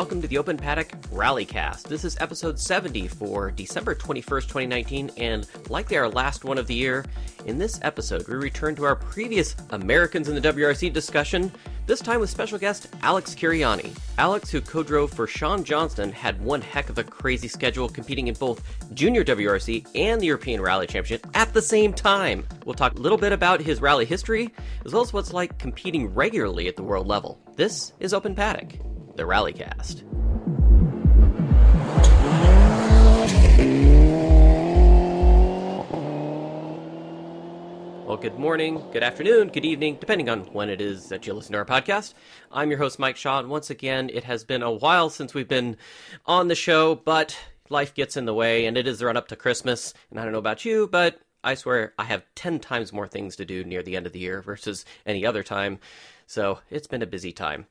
[0.00, 1.82] welcome to the Open Paddock Rallycast.
[1.82, 6.72] This is episode 70 for December 21st, 2019, and likely our last one of the
[6.72, 7.04] year.
[7.44, 11.52] In this episode, we return to our previous Americans in the WRC discussion,
[11.84, 13.94] this time with special guest Alex Kihurani.
[14.16, 18.28] Alex, who co drove for Sean Johnston, had one heck of a crazy schedule competing
[18.28, 18.62] in both
[18.94, 22.46] Junior WRC and the European Rally Championship at the same time.
[22.64, 24.50] We'll talk a little bit about his rally history,
[24.86, 27.38] as well as what's like competing regularly at the world level.
[27.56, 28.78] This is Open Paddock
[29.16, 30.02] the Rallycast.
[38.06, 41.52] Well, good morning, good afternoon, good evening, depending on when it is that you listen
[41.52, 42.14] to our podcast.
[42.50, 45.46] I'm your host, Mike Shaw, and once again, it has been a while since we've
[45.46, 45.76] been
[46.26, 47.38] on the show, but
[47.68, 49.94] life gets in the way, and it is the run up to Christmas.
[50.10, 53.36] And I don't know about you, but I swear I have 10 times more things
[53.36, 55.78] to do near the end of the year versus any other time.
[56.26, 57.66] So it's been a busy time.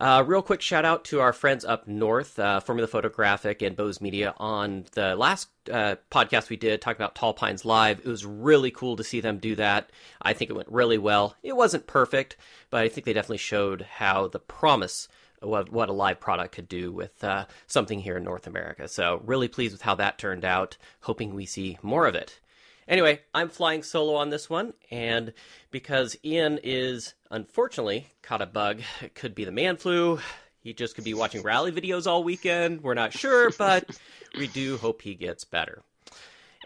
[0.00, 4.00] Uh, real quick shout out to our friends up north, uh, Formula Photographic and Bose
[4.00, 8.00] Media, on the last uh, podcast we did talking about Tall Pines Live.
[8.00, 9.90] It was really cool to see them do that.
[10.20, 11.36] I think it went really well.
[11.44, 12.36] It wasn't perfect,
[12.70, 15.06] but I think they definitely showed how the promise
[15.40, 18.88] what, what a live product could do with uh, something here in North America.
[18.88, 20.76] So, really pleased with how that turned out.
[21.02, 22.40] Hoping we see more of it.
[22.86, 25.32] Anyway, I'm flying solo on this one, and
[25.70, 30.20] because Ian is unfortunately caught a bug, it could be the man flu.
[30.60, 32.82] He just could be watching rally videos all weekend.
[32.82, 33.98] We're not sure, but
[34.38, 35.82] we do hope he gets better.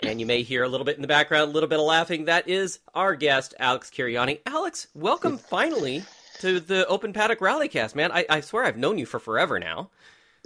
[0.02, 2.26] And you may hear a little bit in the background, a little bit of laughing.
[2.26, 4.38] That is our guest, Alex Kihurani.
[4.46, 6.04] Alex, welcome finally
[6.40, 8.12] to the Open Paddock Rallycast, man.
[8.12, 9.90] I, I swear I've known you for forever now.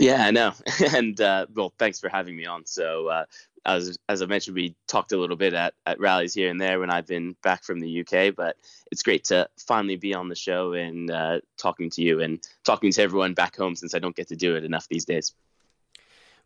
[0.02, 0.52] Yeah, I know.
[0.94, 2.66] And uh, well, thanks for having me on.
[2.66, 3.24] So uh,
[3.64, 6.80] as as I mentioned, we talked a little bit at, at rallies here and there
[6.80, 8.56] when I've been back from the UK, but
[8.90, 12.90] it's great to finally be on the show and uh, talking to you and talking
[12.90, 15.32] to everyone back home since I don't get to do it enough these days.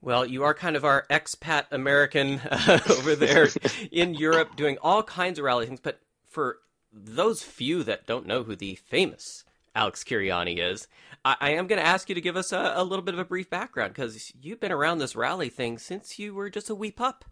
[0.03, 3.49] Well, you are kind of our expat American uh, over there
[3.91, 6.59] in Europe doing all kinds of rally things, but for
[6.93, 9.46] those few that don't know who the famous
[9.77, 10.89] Alex Kihurani is,
[11.23, 13.21] I, I am going to ask you to give us a, a, little bit of
[13.21, 16.75] a brief background because you've been around this rally thing since you were just a
[16.75, 17.25] wee pup.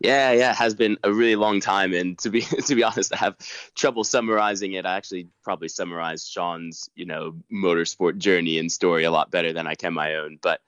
[0.00, 3.12] Yeah, yeah, it has been a really long time, and to be to be honest,
[3.12, 3.36] I have
[3.74, 4.86] trouble summarizing it.
[4.86, 9.66] I actually probably summarize Sean's you know motorsport journey and story a lot better than
[9.66, 10.60] I can my own, but.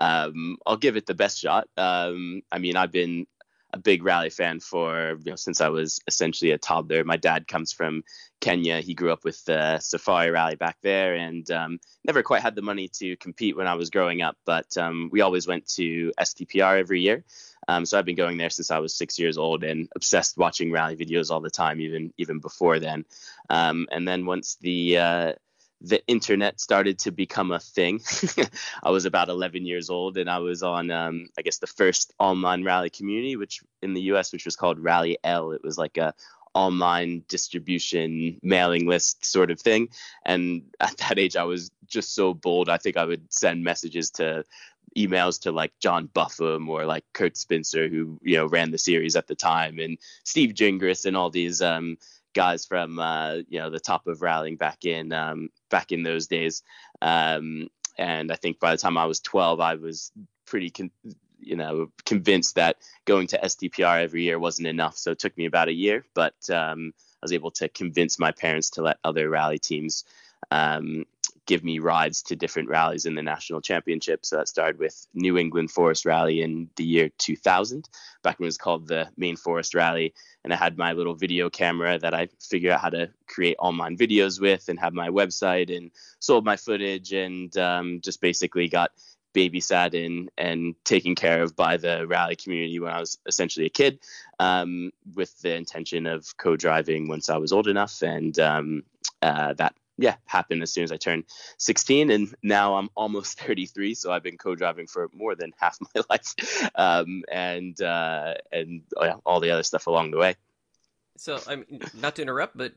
[0.00, 1.68] Um, I'll give it the best shot.
[1.76, 3.26] Um, I mean, I've been
[3.72, 7.04] a big rally fan for you know since I was essentially a toddler.
[7.04, 8.02] My dad comes from
[8.40, 8.80] Kenya.
[8.80, 12.62] He grew up with the Safari Rally back there, and um, never quite had the
[12.62, 14.36] money to compete when I was growing up.
[14.44, 17.24] But um, we always went to STPR every year.
[17.66, 20.72] Um, so I've been going there since I was six years old and obsessed watching
[20.72, 23.04] rally videos all the time, even even before then.
[23.50, 25.32] Um, and then once the uh,
[25.80, 28.00] the internet started to become a thing.
[28.82, 32.12] I was about 11 years old and I was on, um, I guess, the first
[32.18, 35.52] online rally community, which in the US, which was called Rally L.
[35.52, 36.14] It was like a
[36.54, 39.88] online distribution mailing list sort of thing.
[40.24, 42.68] And at that age, I was just so bold.
[42.68, 44.44] I think I would send messages to
[44.96, 49.16] emails to like John Buffum or like Kurt Spencer, who you know ran the series
[49.16, 51.98] at the time, and Steve Gingras and all these um,
[52.34, 56.26] guys from uh, you know the top of rallying back in um, back in those
[56.26, 56.62] days.
[57.02, 60.12] Um, and I think by the time I was 12, I was
[60.46, 60.90] pretty con-
[61.40, 64.96] you know convinced that going to STPR every year wasn't enough.
[64.96, 68.32] So it took me about a year, but um, I was able to convince my
[68.32, 70.04] parents to let other rally teams
[70.50, 71.04] um,
[71.48, 74.24] give me rides to different rallies in the national championship.
[74.24, 77.88] So that started with New England Forest Rally in the year 2000,
[78.22, 80.12] back when it was called the Maine Forest Rally.
[80.44, 83.96] And I had my little video camera that I figured out how to create online
[83.96, 88.92] videos with and have my website and sold my footage and um, just basically got
[89.34, 93.70] babysat and and taken care of by the rally community when I was essentially a
[93.70, 94.00] kid,
[94.38, 98.82] um, with the intention of co-driving once I was old enough, and um,
[99.22, 101.24] uh, that yeah, happened as soon as I turned
[101.58, 103.94] 16, and now I'm almost 33.
[103.94, 109.20] So I've been co-driving for more than half my life, um, and uh, and oh
[109.26, 110.36] all the other stuff along the way.
[111.16, 112.74] So I mean, not to interrupt, but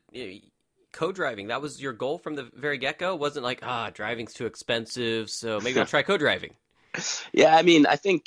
[0.91, 3.13] co-driving that was your goal from the very get-go.
[3.13, 6.55] It wasn't like ah, driving's too expensive, so maybe I'll try co-driving.
[7.31, 8.25] yeah, I mean, I think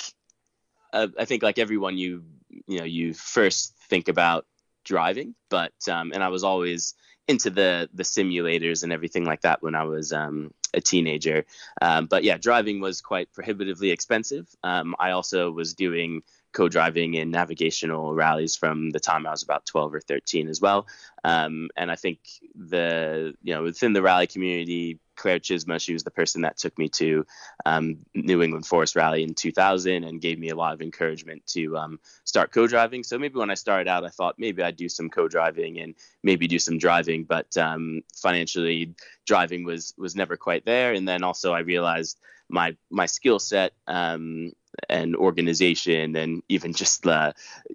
[0.93, 2.23] uh, I think like everyone, you
[2.69, 4.47] you know, you first think about
[4.85, 6.95] driving, but um, and I was always
[7.27, 11.47] into the the simulators and everything like that when I was um, a teenager.
[11.81, 14.49] Um, but yeah, driving was quite prohibitively expensive.
[14.63, 16.23] Um, I also was doing
[16.53, 20.87] co-driving in navigational rallies from the time I was about 12 or 13 as well.
[21.25, 22.21] Um, and I think
[22.55, 25.81] the you know within the rally community, Claire Chisma.
[25.81, 27.27] She was the person that took me to
[27.67, 31.77] um, New England Forest Rally in 2000 and gave me a lot of encouragement to
[31.77, 33.03] um, start co-driving.
[33.05, 36.47] So maybe when I started out, I thought maybe I'd do some co-driving and maybe
[36.47, 38.95] do some driving, but um, financially,
[39.27, 40.93] driving was was never quite there.
[40.93, 42.19] And then also I realized
[42.49, 44.53] my my skill set um,
[44.89, 47.33] and organization and even just uh,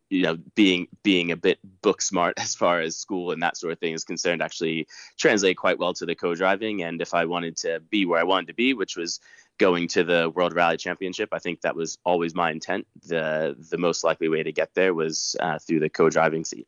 [0.10, 3.74] you know being being a bit book smart as far as school and that sort
[3.74, 4.88] of thing is concerned actually
[5.18, 6.84] translate quite well to the co-driving.
[6.84, 9.20] And if i wanted to be where i wanted to be which was
[9.58, 12.88] going to the world rally championship i think that was always my intent.
[13.06, 16.68] The the most likely way to get there was uh, through the co-driving seat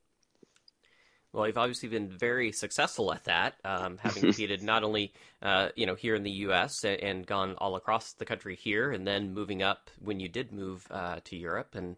[1.33, 5.86] well, you've obviously been very successful at that, um, having competed not only uh, you
[5.86, 6.83] know here in the U.S.
[6.83, 10.88] and gone all across the country here, and then moving up when you did move
[10.92, 11.95] uh, to Europe and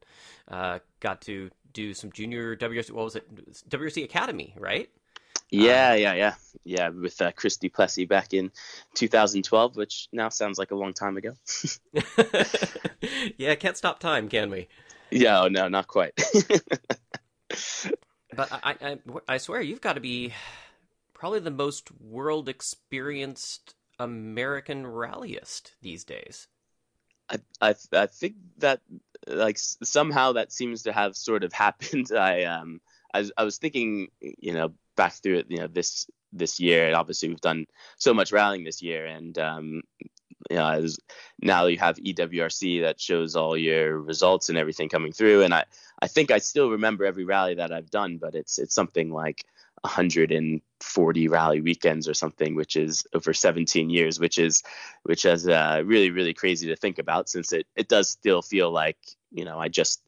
[0.47, 2.91] uh, got to do some junior WRC.
[2.91, 3.69] What was it?
[3.69, 4.89] WRC Academy, right?
[5.49, 6.33] Yeah, um, yeah, yeah,
[6.63, 6.89] yeah.
[6.89, 7.69] With uh, Chris du
[8.07, 8.51] back in
[8.95, 11.33] 2012, which now sounds like a long time ago.
[13.37, 14.67] yeah, can't stop time, can we?
[15.15, 16.19] Yeah, oh, no, not quite.
[18.35, 18.97] But I, I,
[19.27, 20.33] I swear you've got to be
[21.13, 26.47] probably the most world experienced American rallyist these days.
[27.29, 28.81] I, I, I think that
[29.27, 32.11] like somehow that seems to have sort of happened.
[32.11, 32.81] I um
[33.13, 36.95] I, I was thinking you know back through it you know this this year and
[36.95, 37.65] obviously we've done
[37.97, 39.81] so much rallying this year and um
[40.51, 40.99] as
[41.41, 45.43] now you have EWRC that shows all your results and everything coming through.
[45.43, 45.65] And I,
[46.01, 49.45] I think I still remember every rally that I've done, but it's it's something like
[49.81, 54.63] 140 rally weekends or something, which is over 17 years, which is
[55.03, 58.71] which is uh, really really crazy to think about, since it it does still feel
[58.71, 58.97] like
[59.31, 60.01] you know I just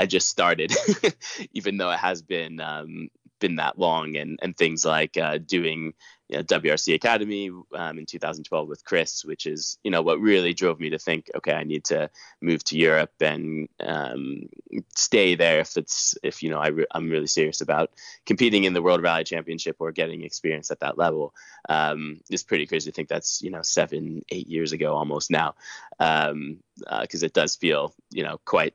[0.00, 0.72] I just started,
[1.52, 3.10] even though it has been um,
[3.40, 5.94] been that long, and and things like uh, doing
[6.30, 10.54] you know, WRC Academy um, in 2012 with Chris, which is you know what really
[10.54, 12.08] drove me to think, okay, I need to
[12.40, 14.48] move to Europe and um,
[14.94, 17.90] stay there if it's if you know I I'm really serious about
[18.26, 21.34] competing in the World Rally Championship or getting experience at that level.
[21.68, 25.56] Um, it's pretty crazy to think that's you know seven eight years ago almost now,
[25.98, 28.74] because um, uh, it does feel you know quite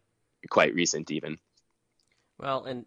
[0.50, 1.38] quite recent even.
[2.38, 2.86] Well, and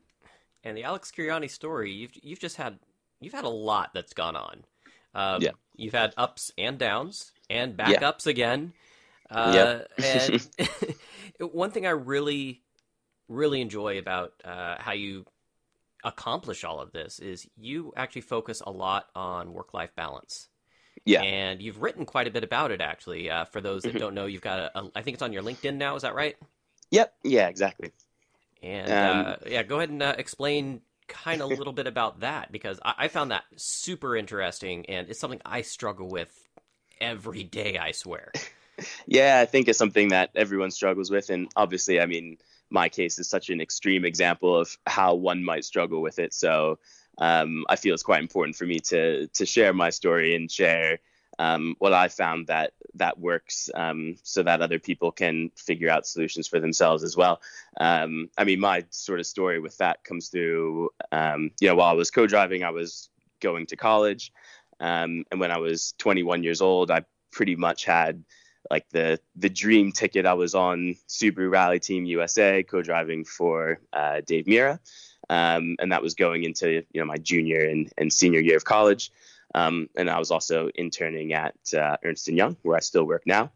[0.68, 2.78] and the Alex Kihurani story, you've you've just had
[3.20, 4.64] you've had a lot that's gone on.
[5.14, 5.50] Um, yeah.
[5.76, 8.30] You've had ups and downs and backups yeah.
[8.30, 8.72] again.
[9.30, 10.48] Uh, and
[11.52, 12.62] one thing I really,
[13.28, 15.24] really enjoy about uh, how you
[16.04, 20.48] accomplish all of this is you actually focus a lot on work life balance.
[21.04, 21.22] Yeah.
[21.22, 23.30] And you've written quite a bit about it, actually.
[23.30, 23.98] Uh, for those that mm-hmm.
[23.98, 25.96] don't know, you've got a, a, I think it's on your LinkedIn now.
[25.96, 26.36] Is that right?
[26.90, 27.14] Yep.
[27.24, 27.92] Yeah, exactly.
[28.62, 32.20] And um, uh, yeah, go ahead and uh, explain kind of a little bit about
[32.20, 36.32] that because I, I found that super interesting and it's something I struggle with
[37.00, 37.78] every day.
[37.78, 38.32] I swear.
[39.06, 42.38] yeah, I think it's something that everyone struggles with, and obviously, I mean,
[42.70, 46.34] my case is such an extreme example of how one might struggle with it.
[46.34, 46.78] So
[47.18, 50.98] um, I feel it's quite important for me to to share my story and share
[51.38, 56.06] um, what I found that that works um, so that other people can figure out
[56.06, 57.40] solutions for themselves as well.
[57.80, 61.88] Um, I mean, my sort of story with that comes through, um, you know, while
[61.88, 63.08] I was co-driving, I was
[63.40, 64.32] going to college.
[64.80, 68.24] Um, and when I was 21 years old, I pretty much had
[68.70, 70.26] like the the dream ticket.
[70.26, 74.78] I was on Subaru Rally Team USA, co-driving for uh, Dave Mirra,
[75.30, 78.64] um, and that was going into you know my junior and, and senior year of
[78.64, 79.10] college.
[79.54, 83.22] Um, and I was also interning at uh, Ernst & Young, where I still work
[83.26, 83.50] now.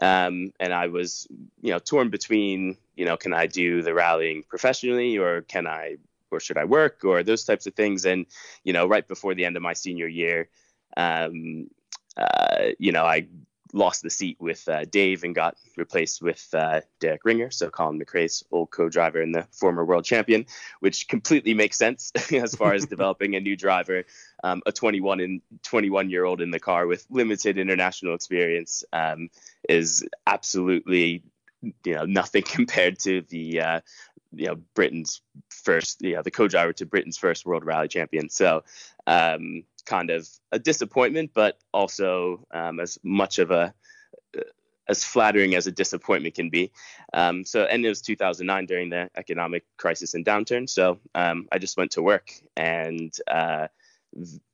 [0.00, 1.26] Um, and I was,
[1.60, 5.96] you know, torn between, you know, can I do the rallying professionally or can I,
[6.30, 8.06] or should I work or those types of things.
[8.06, 8.26] And,
[8.62, 10.48] you know, right before the end of my senior year,
[10.96, 11.68] um,
[12.16, 13.26] uh, you know, I
[13.72, 18.00] lost the seat with uh, Dave and got replaced with uh, Derek Ringer, so Colin
[18.00, 20.46] McRae's old co-driver and the former world champion,
[20.80, 24.04] which completely makes sense as far as developing a new driver,
[24.44, 29.28] um, a 21 and 21 year old in the car with limited international experience um,
[29.68, 31.22] is absolutely
[31.84, 33.80] you know nothing compared to the uh,
[34.32, 38.28] you know Britain's first you know the co-driver to Britain's first world rally champion.
[38.28, 38.64] So
[39.06, 43.74] um, kind of a disappointment, but also um, as much of a
[44.90, 46.72] as flattering as a disappointment can be.
[47.14, 50.68] Um, so, and it was 2009 during the economic crisis and downturn.
[50.68, 53.68] So, um, I just went to work and uh,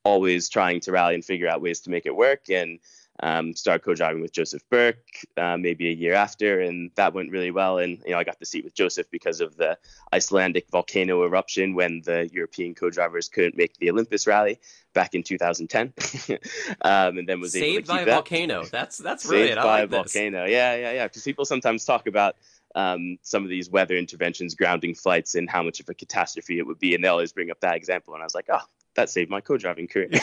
[0.05, 2.51] always trying to rally and figure out ways to make it work.
[2.51, 2.81] And
[3.21, 4.99] Um, started co-driving with Joseph Burke
[5.39, 7.79] uh, maybe a year after, and that went really well.
[7.79, 9.79] And you know, I got the seat with Joseph because of the
[10.13, 14.61] Icelandic volcano eruption when the European co-drivers couldn't make the Olympus Rally
[14.93, 15.93] back in 2010,
[16.83, 18.13] um, and then was saved able to keep by a that.
[18.13, 18.65] volcano.
[18.65, 19.51] That's that's brilliant.
[19.53, 20.13] Saved I by like a this.
[20.13, 20.45] volcano.
[20.45, 21.05] Yeah, yeah, yeah.
[21.05, 22.37] Because people sometimes talk about
[22.75, 26.67] um, some of these weather interventions, grounding flights, and how much of a catastrophe it
[26.67, 28.15] would be, and they always bring up that example.
[28.15, 28.61] And I was like, oh,
[28.97, 30.09] that saved my co-driving career.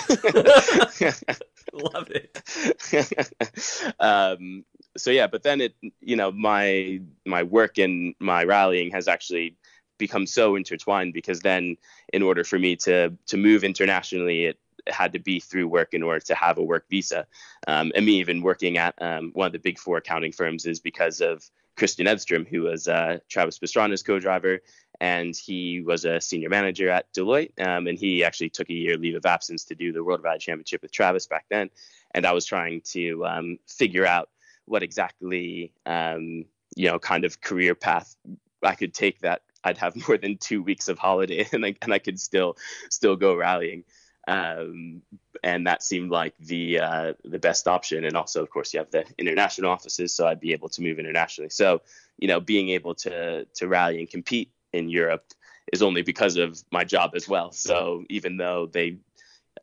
[1.73, 3.95] Love it.
[3.99, 4.65] um,
[4.97, 9.57] so yeah, but then it, you know, my my work and my rallying has actually
[9.97, 11.77] become so intertwined because then,
[12.11, 16.03] in order for me to to move internationally, it had to be through work in
[16.03, 17.25] order to have a work visa.
[17.67, 20.79] Um, and me even working at um, one of the big four accounting firms is
[20.79, 21.43] because of
[21.75, 24.59] Christian Edstrom, who was uh, Travis Pastrana's co-driver,
[24.99, 27.51] and he was a senior manager at Deloitte.
[27.59, 30.39] Um, and he actually took a year leave of absence to do the World Rally
[30.39, 31.69] Championship with Travis back then.
[32.11, 34.29] And I was trying to um, figure out
[34.65, 36.45] what exactly, um,
[36.75, 38.15] you know, kind of career path
[38.61, 41.93] I could take that I'd have more than two weeks of holiday and I, and
[41.93, 42.57] I could still
[42.89, 43.83] still go rallying.
[44.25, 45.01] Um,
[45.43, 48.05] and that seemed like the uh, the best option.
[48.05, 50.97] And also, of course, you have the international offices, so I'd be able to move
[50.97, 51.49] internationally.
[51.49, 51.81] So,
[52.17, 55.25] you know, being able to to rally and compete in Europe
[55.71, 57.51] is only because of my job as well.
[57.51, 58.97] So even though they,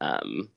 [0.01, 0.49] um,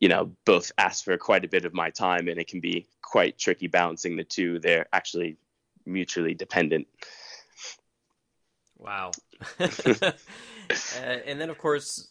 [0.00, 2.86] you know, both ask for quite a bit of my time, and it can be
[3.02, 5.36] quite tricky balancing the two, they're actually
[5.84, 6.86] mutually dependent.
[8.78, 9.12] Wow.
[9.60, 10.12] uh,
[11.00, 12.08] and then, of course,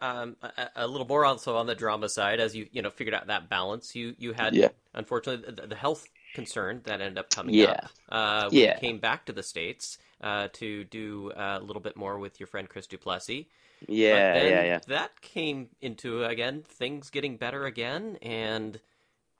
[0.00, 3.14] um, a, a, little more also on the drama side, as you you know figured
[3.14, 3.94] out that balance.
[3.94, 4.68] You you had yeah.
[4.94, 7.64] unfortunately the, the, health concern that ended up coming yeah.
[7.64, 7.90] up.
[8.08, 8.74] Uh, yeah.
[8.74, 12.38] You came back to the states uh, to do uh, a little bit more with
[12.38, 13.46] your friend Chris Duplessis.
[13.88, 14.78] Yeah, yeah, yeah.
[14.86, 18.80] That came into again things getting better again, and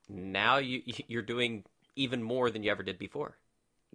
[0.09, 3.37] now you you're doing even more than you ever did before.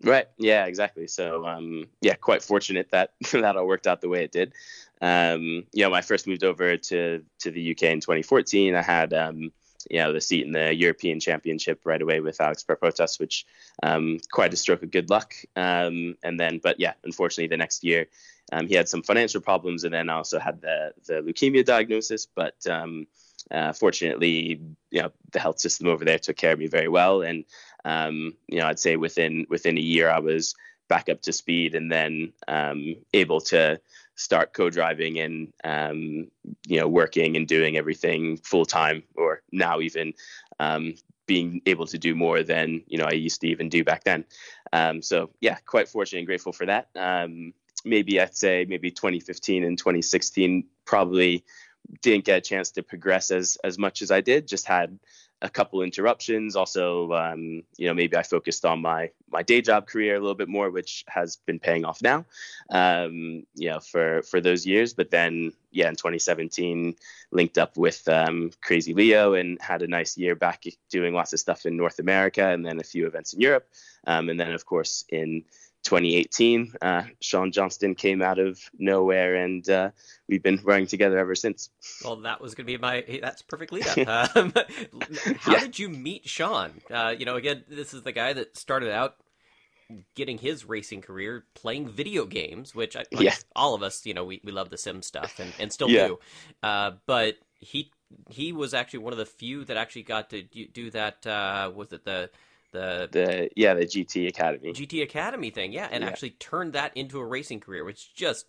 [0.04, 0.28] Right.
[0.40, 0.66] Yeah.
[0.66, 1.08] Exactly.
[1.08, 4.54] So, um, yeah, quite fortunate that that all worked out the way it did.
[5.00, 8.82] Um, you know, when I first moved over to to the UK in 2014, I
[8.82, 9.52] had um,
[9.90, 13.46] you know the seat in the European Championship right away with Alex Perpotas, which
[13.84, 15.34] um, quite a stroke of good luck.
[15.56, 18.08] Um, and then, but yeah, unfortunately, the next year
[18.52, 22.26] um, he had some financial problems, and then also had the the leukemia diagnosis.
[22.26, 23.08] But um,
[23.50, 24.62] uh, fortunately,
[24.92, 27.46] you know, the health system over there took care of me very well, and
[27.86, 30.56] um, you know, I'd say within within a year I was
[30.88, 33.80] back up to speed, and then um, able to
[34.22, 36.28] start co-driving and um,
[36.68, 40.14] you know working and doing everything full time, or now even
[40.60, 40.94] um,
[41.26, 44.26] being able to do more than you know I used to even do back then.
[44.72, 46.90] Um, so yeah, quite fortunate and grateful for that.
[46.96, 51.44] Um, maybe I'd say maybe 2015 and 2016 probably
[52.02, 54.48] didn't get a chance to progress as as much as I did.
[54.48, 55.00] Just had
[55.42, 56.56] a couple interruptions.
[56.56, 60.36] Also, um, you know, maybe I focused on my my day job career a little
[60.36, 62.26] bit more, which has been paying off now.
[62.70, 64.94] Um, you know, for for those years.
[64.94, 66.96] But then, yeah, in 2017,
[67.32, 71.40] linked up with um, Crazy Leo and had a nice year back doing lots of
[71.40, 73.68] stuff in North America, and then a few events in Europe,
[74.06, 75.44] um, and then of course in
[75.84, 79.92] 2018, uh, Sean Johnston came out of nowhere, and uh,
[80.28, 81.70] we've been running together ever since.
[82.04, 83.04] Well, that was going to be my.
[83.22, 84.36] That's perfect lead up.
[84.36, 84.54] um,
[85.40, 85.60] how yeah.
[85.60, 86.74] did you meet Sean?
[86.90, 89.16] Uh, you know, again, this is the guy that started out
[90.16, 93.36] getting his racing career playing video games, which I, like yeah.
[93.56, 96.08] all of us, you know, we, we love the Sim stuff and, and still Yeah.
[96.08, 96.20] do.
[96.64, 97.92] Uh, but he
[98.30, 101.26] he was actually one of the few that actually got to do, do that.
[101.26, 102.30] Uh, was it the
[102.72, 104.74] the The yeah, the GT Academy.
[104.74, 106.10] GT Academy thing, yeah, and Yeah.
[106.10, 108.46] actually turned that into a racing career, which is just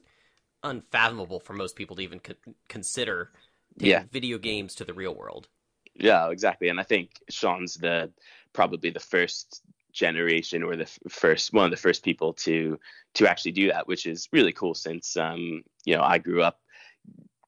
[0.62, 2.36] unfathomable for most people to even con-
[2.68, 3.32] consider
[3.78, 4.04] taking Yeah.
[4.10, 5.48] video games to the real world.
[5.94, 6.68] Yeah, exactly.
[6.68, 8.12] And I think Sean's the
[8.52, 9.62] probably the first
[9.92, 12.78] generation or the f- first one of the first people to
[13.14, 16.60] to actually do that, which is really cool since um, you know I grew up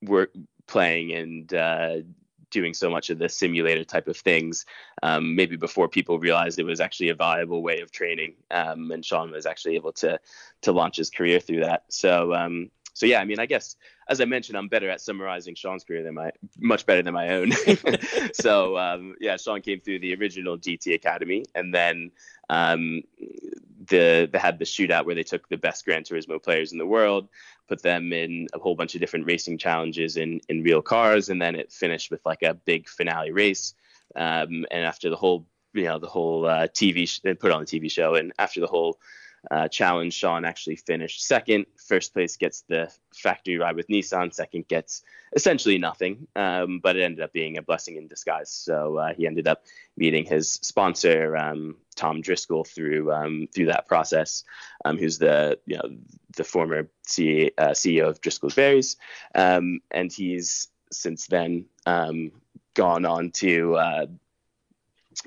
[0.03, 0.33] work
[0.67, 1.97] playing and uh,
[2.55, 4.65] doing so much of the simulator type of things.
[5.03, 9.05] Um, maybe before people realized it was actually a viable way of training, um, and
[9.05, 10.19] Sean was actually able to
[10.63, 11.85] to launch his career through that.
[11.89, 13.77] So um, so yeah, I mean, I guess
[14.09, 17.31] as I mentioned, I'm better at summarizing Sean's career than my much better than my
[17.31, 17.53] own.
[18.33, 22.13] so um, yeah, Sean came through the original GT Academy, and then
[22.49, 23.03] um,
[23.87, 26.87] the they had the shootout where they took the best Gran Turismo players in the
[26.87, 27.29] world,
[27.69, 31.43] put them in a whole bunch of different racing challenges in in real cars, and
[31.43, 33.75] then it finished with like a big finale race.
[34.15, 37.65] Um, and after the whole you know the whole uh, TV sh- they put on
[37.65, 38.99] the TV show, and after the whole
[39.51, 40.15] uh, challenge.
[40.15, 41.67] Sean actually finished second.
[41.77, 44.33] First place gets the factory ride with Nissan.
[44.33, 45.03] Second gets
[45.35, 48.51] essentially nothing, um, but it ended up being a blessing in disguise.
[48.51, 49.65] So uh, he ended up
[49.97, 54.45] meeting his sponsor, um, Tom Driscoll, through um, through that process.
[54.85, 55.97] Um, who's the you know
[56.37, 58.97] the former C- uh, CEO of Driscoll's Berries,
[59.35, 62.33] um, and he's since then um,
[62.75, 64.07] gone on to uh,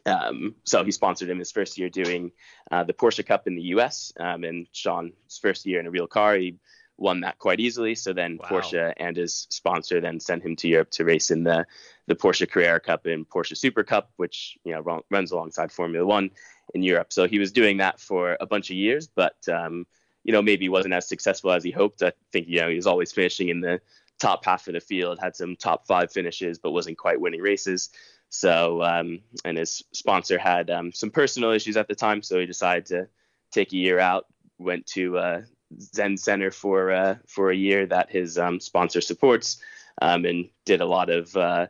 [0.05, 2.31] um, so he sponsored him his first year doing
[2.71, 4.13] uh, the Porsche Cup in the U.S.
[4.19, 6.57] Um, and Sean's first year in a real car, he
[6.97, 7.95] won that quite easily.
[7.95, 8.49] So then wow.
[8.49, 11.65] Porsche and his sponsor then sent him to Europe to race in the
[12.07, 16.31] the Porsche Carrera Cup and Porsche Super Cup, which you know runs alongside Formula One
[16.73, 17.13] in Europe.
[17.13, 19.85] So he was doing that for a bunch of years, but um,
[20.23, 22.01] you know maybe wasn't as successful as he hoped.
[22.01, 23.79] I think you know he was always finishing in the
[24.19, 27.89] top half of the field, had some top five finishes, but wasn't quite winning races.
[28.29, 32.45] So, um, and his sponsor had um, some personal issues at the time, so he
[32.45, 33.07] decided to
[33.51, 34.25] take a year out.
[34.59, 35.41] Went to uh,
[35.79, 39.57] Zen Center for uh, for a year that his um, sponsor supports,
[40.01, 41.67] um, and did a lot of, uh,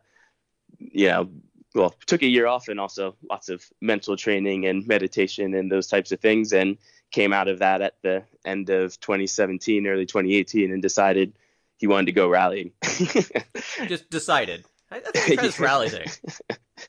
[0.80, 1.30] you know,
[1.76, 5.88] well, took a year off and also lots of mental training and meditation and those
[5.88, 6.78] types of things, and
[7.12, 11.34] came out of that at the end of 2017, early 2018, and decided
[11.78, 12.72] he wanted to go rallying.
[13.88, 14.66] Just decided.
[14.92, 16.08] I, think this rally thing.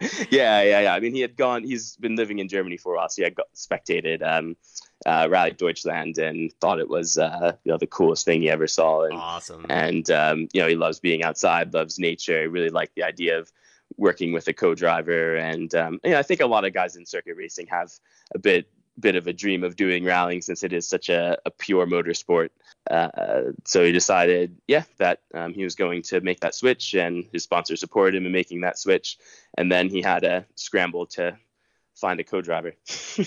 [0.30, 0.94] yeah, yeah, yeah.
[0.94, 1.64] I mean, he had gone.
[1.64, 4.56] He's been living in Germany for a while, so he had got, spectated um,
[5.06, 8.66] uh, Rally Deutschland and thought it was uh, you know the coolest thing he ever
[8.66, 9.04] saw.
[9.04, 9.66] And, awesome.
[9.68, 12.42] And um, you know, he loves being outside, loves nature.
[12.42, 13.52] He really liked the idea of
[13.96, 17.06] working with a co-driver, and um, you know, I think a lot of guys in
[17.06, 17.90] circuit racing have
[18.34, 21.50] a bit bit of a dream of doing rallying since it is such a, a
[21.50, 22.50] pure motorsport.
[22.90, 27.26] Uh, so he decided, yeah, that um, he was going to make that switch, and
[27.32, 29.18] his sponsor supported him in making that switch.
[29.56, 31.36] And then he had a scramble to
[31.94, 32.74] find a co-driver.
[32.86, 33.24] so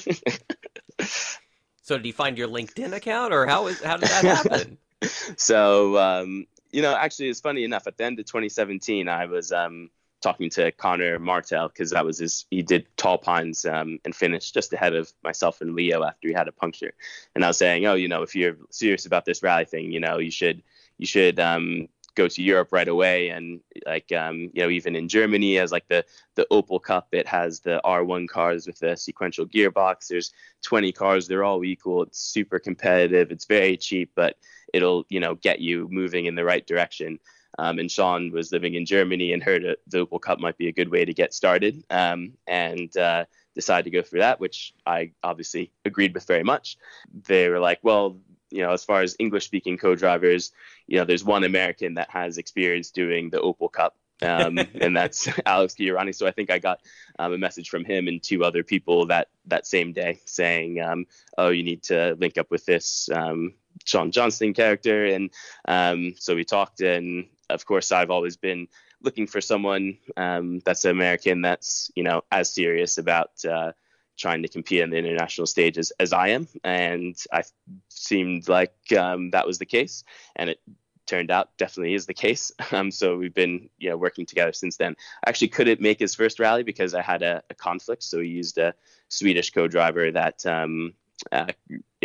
[1.98, 4.78] did he find your LinkedIn account, or how is how did that happen?
[5.38, 7.88] so um, you know, actually, it's funny enough.
[7.88, 9.90] At the end of 2017, I was um,
[10.22, 12.46] talking to Conner Martell because that was his.
[12.50, 16.34] He did Tall Pines um, and finished just ahead of myself and Leo after he
[16.34, 16.94] had a puncture.
[17.36, 20.00] And I was saying, oh, you know, if you're serious about this rally thing, you
[20.00, 20.62] know, you should
[20.98, 23.30] you should um, go to Europe right away.
[23.30, 27.28] And like um, you know, even in Germany, as like the the Opel Cup, it
[27.28, 30.08] has the R1 cars with the sequential gearbox.
[30.08, 30.32] There's
[30.63, 31.28] 20 cars.
[31.28, 32.04] They're all equal.
[32.04, 33.32] It's super competitive.
[33.32, 34.38] It's very cheap, but
[34.74, 37.19] it'll you know get you moving in the right direction.
[37.62, 40.71] Um, and Sean was living in Germany and heard the Opel Cup might be a
[40.71, 45.12] good way to get started um, and uh, decided to go through that, which I
[45.21, 46.80] obviously agreed with very much.
[47.28, 48.17] They were like, well,
[48.50, 50.52] you know, as far as English speaking co drivers,
[50.88, 53.95] you know, there's one American that has experience doing the Opel Cup.
[54.24, 56.15] um, and that's Alex Kihurani.
[56.15, 56.80] So I think I got
[57.19, 61.06] um, a message from him and two other people that that same day saying, um,
[61.38, 63.54] "Oh, you need to link up with this um,
[63.86, 65.30] Sean Johnston character." And
[65.67, 68.68] um, so we talked, and of course, I've always been
[69.02, 73.72] looking for someone um, that's American that's you know as serious about uh,
[74.18, 77.44] trying to compete on the international stage as, I am, and I
[77.90, 80.04] seemed like um, that was the case,
[80.36, 80.60] and it
[81.08, 82.52] turned out definitely is the case.
[82.74, 84.96] Um, so we've been you know working together since then.
[85.26, 88.30] I actually couldn't make his first rally because I had a, a conflict, so he
[88.30, 88.74] used a
[89.10, 90.94] Swedish co-driver that um,
[91.32, 91.48] uh,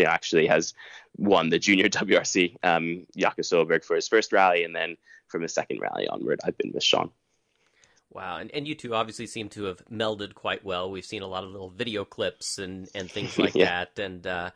[0.05, 0.75] actually has
[1.17, 4.97] won the junior WRC, um, Jakob Solberg, for his first rally, and then
[5.29, 7.11] from the second rally onward, I've been with Sean.
[8.13, 10.91] Wow, and, and you two obviously seem to have melded quite well.
[10.91, 13.85] We've seen a lot of little video clips and, and things like yeah.
[13.85, 14.51] that, and uh,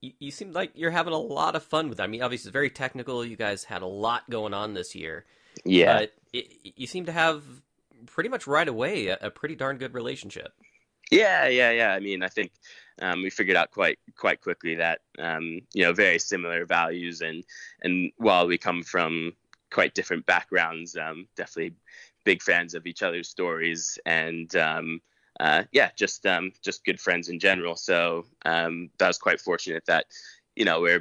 [0.00, 2.02] you, you seem like you're having a lot of fun with it.
[2.02, 3.24] I mean, obviously, it's very technical.
[3.24, 5.24] You guys had a lot going on this year.
[5.64, 7.42] Yeah, but it, you seem to have
[8.06, 10.52] pretty much right away a, a pretty darn good relationship.
[11.10, 11.92] Yeah, yeah, yeah.
[11.92, 12.52] I mean, I think
[13.00, 17.44] um, we figured out quite quite quickly that um, you know very similar values, and
[17.82, 19.34] and while we come from
[19.72, 20.96] quite different backgrounds.
[20.96, 21.74] Um, definitely
[22.24, 25.00] big fans of each other's stories, and um,
[25.40, 27.76] uh, yeah, just um, just good friends in general.
[27.76, 30.06] So um, that was quite fortunate that
[30.54, 30.98] you know we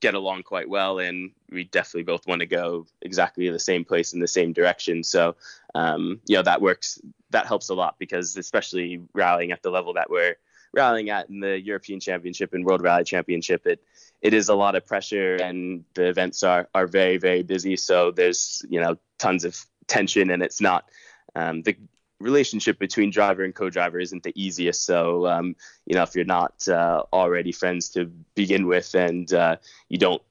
[0.00, 4.12] get along quite well, and we definitely both want to go exactly the same place
[4.12, 5.04] in the same direction.
[5.04, 5.36] So
[5.74, 7.00] um, you know that works.
[7.30, 10.36] That helps a lot because especially rallying at the level that we're
[10.74, 13.82] rallying at in the European Championship and World Rally Championship, it
[14.22, 17.76] it is a lot of pressure and the events are are very very busy.
[17.76, 20.88] So there's you know tons of tension and it's not
[21.34, 21.76] um, the
[22.20, 24.84] relationship between driver and co-driver isn't the easiest.
[24.84, 25.56] So um,
[25.86, 29.56] you know if you're not uh, already friends to begin with and uh,
[29.88, 30.22] you don't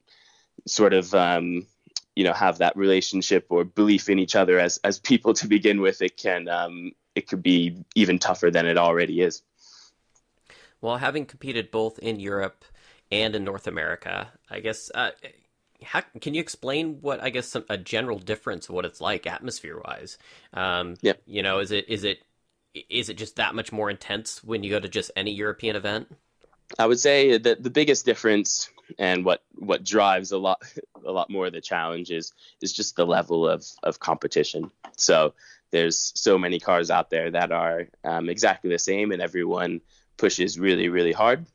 [0.66, 1.68] sort of um,
[2.16, 5.82] you know have that relationship or belief in each other as as people to begin
[5.82, 9.42] with, it can um, it could be even tougher than it already is.
[10.80, 12.66] Well, having competed both in Europe
[13.12, 14.32] and in North America.
[14.50, 14.92] I guess.
[14.94, 15.12] Uh,
[15.84, 19.26] how, can you explain what I guess some, a general difference of what it's like
[19.26, 20.18] atmosphere wise?
[20.54, 21.14] Um, yeah.
[21.26, 22.20] You know, is it is it
[22.74, 26.08] is it just that much more intense when you go to just any European event?
[26.80, 30.62] I would say that the biggest difference and what what drives a lot
[31.06, 34.72] a lot more of the challenge is is just the level of of competition.
[34.98, 35.34] So
[35.72, 39.82] there's so many cars out there that are um, exactly the same, and everyone
[40.18, 41.46] pushes really really hard.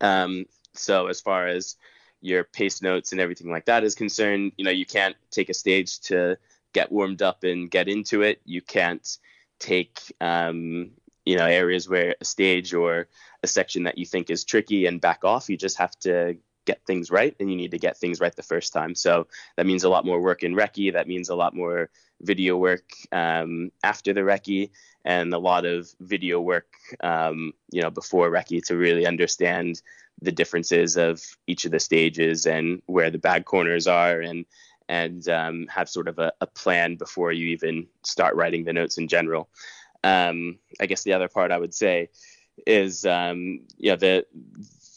[0.00, 0.46] Um,
[0.78, 1.76] so as far as
[2.20, 5.54] your pace notes and everything like that is concerned, you know you can't take a
[5.54, 6.38] stage to
[6.72, 8.40] get warmed up and get into it.
[8.44, 9.18] You can't
[9.58, 10.90] take um,
[11.26, 13.08] you know areas where a stage or
[13.42, 16.84] a section that you think is tricky and back off you just have to get
[16.86, 18.94] things right and you need to get things right the first time.
[18.94, 21.88] So that means a lot more work in recce that means a lot more
[22.20, 24.70] video work um, after the recce
[25.04, 26.68] and a lot of video work
[27.02, 29.80] um, you know before recce to really understand
[30.22, 34.46] the differences of each of the stages and where the bad corners are and
[34.88, 38.98] and um, have sort of a, a plan before you even start writing the notes
[38.98, 39.48] in general.
[40.04, 42.10] Um, I guess the other part I would say
[42.66, 44.24] is um, yeah the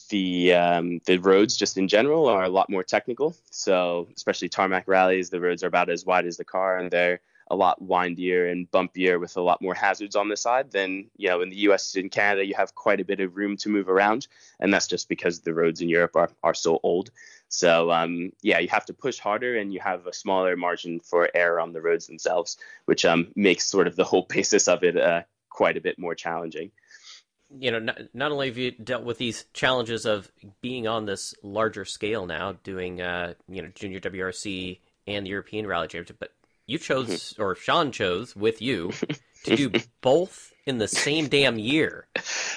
[0.10, 3.36] the um, the roads just in general are a lot more technical.
[3.52, 7.22] So especially tarmac rallies, the roads are about as wide as the car, and they're
[7.52, 11.30] a lot windier and bumpier with a lot more hazards on the side than you
[11.30, 13.90] know in the US and Canada you have quite a bit of room to move
[13.90, 14.28] around.
[14.60, 17.12] And that's just because the roads in Europe are, are so old.
[17.48, 21.30] So um, yeah you have to push harder and you have a smaller margin for
[21.34, 24.96] error on the roads themselves which um, makes sort of the whole basis of it
[24.96, 26.72] uh, quite a bit more challenging
[27.58, 30.32] you know, not, not, only have you dealt with these challenges of
[30.62, 35.66] being on this larger scale now, doing uh, you know junior WRC and the European
[35.66, 36.34] Rally Championship, but
[36.66, 37.42] you chose mm-hmm.
[37.42, 38.92] or Sean chose with you
[39.46, 42.08] to do both in the same damn year.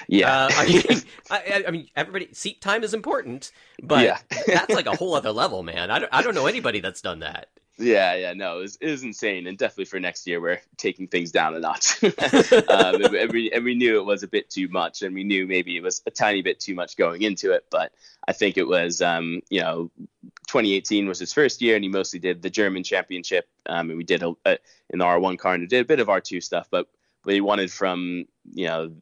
[0.06, 0.46] Yeah.
[0.46, 3.50] Uh, I, mean, I, I, mean, everybody seat time is important,
[3.82, 4.18] but yeah.
[4.46, 5.90] that's like a whole other level, man.
[5.90, 7.48] I don't, I don't know anybody that's done that.
[7.78, 11.08] Yeah, yeah, no, it was, it was insane, and definitely for next year, we're taking
[11.08, 12.02] things down a notch.
[12.68, 15.46] um, and, we, and we knew it was a bit too much, and we knew
[15.46, 17.92] maybe it was a tiny bit too much going into it, but
[18.28, 19.90] I think it was, um, you know,
[20.48, 24.04] 2018 was his first year, and he mostly did the German Championship, um, and we
[24.04, 24.58] did a, a,
[24.90, 26.88] in the R1 car and we did a bit of R2 stuff, but
[27.24, 28.92] what he wanted from, you know,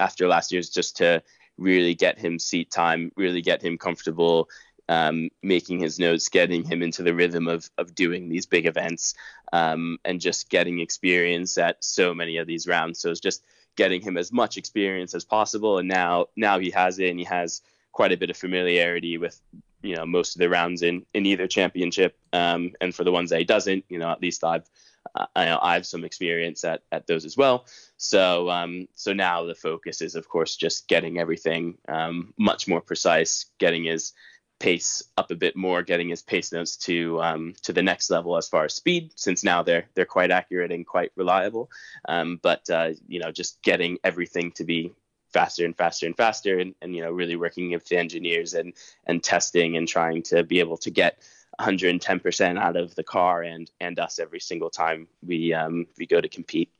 [0.00, 1.22] after last year's just to
[1.56, 4.48] really get him seat time, really get him comfortable
[4.88, 9.14] um, making his notes, getting him into the rhythm of of doing these big events,
[9.52, 13.00] um, and just getting experience at so many of these rounds.
[13.00, 13.42] So it's just
[13.76, 15.78] getting him as much experience as possible.
[15.78, 19.40] And now now he has it, and he has quite a bit of familiarity with
[19.82, 22.16] you know most of the rounds in in either championship.
[22.32, 24.68] Um, and for the ones that he doesn't, you know, at least I've
[25.14, 27.66] I, I have some experience at, at those as well.
[27.96, 32.80] So um, so now the focus is of course just getting everything um, much more
[32.80, 34.12] precise, getting his
[34.58, 38.36] pace up a bit more, getting his pace notes to um, to the next level
[38.36, 41.70] as far as speed, since now they're they're quite accurate and quite reliable.
[42.08, 44.92] Um, but uh, you know, just getting everything to be
[45.32, 48.72] faster and faster and faster, and, and you know, really working with the engineers and
[49.06, 51.18] and testing and trying to be able to get
[51.60, 56.20] 110% out of the car and and us every single time we um, we go
[56.20, 56.70] to compete.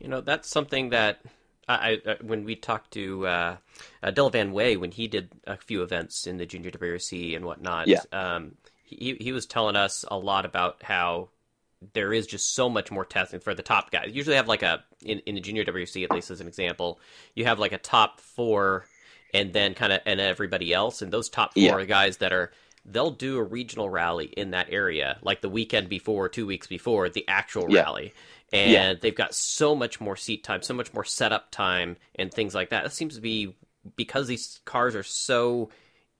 [0.00, 1.20] You know, that's something that
[1.68, 3.56] I, I, when we talked to uh,
[4.02, 7.44] uh, Dillon Van Way when he did a few events in the junior WRC and
[7.44, 8.00] whatnot, yeah.
[8.12, 11.28] um, he he was telling us a lot about how
[11.92, 14.06] there is just so much more testing for the top guys.
[14.08, 16.98] You usually have like a in, in the junior WRC at least as an example,
[17.34, 18.86] you have like a top four
[19.34, 21.84] and then kind of and everybody else, and those top four yeah.
[21.84, 22.50] guys that are
[22.84, 27.08] they'll do a regional rally in that area like the weekend before, two weeks before
[27.08, 27.82] the actual yeah.
[27.82, 28.14] rally
[28.52, 28.94] and yeah.
[29.00, 32.70] they've got so much more seat time, so much more setup time, and things like
[32.70, 32.86] that.
[32.86, 33.56] It seems to be
[33.96, 35.70] because these cars are so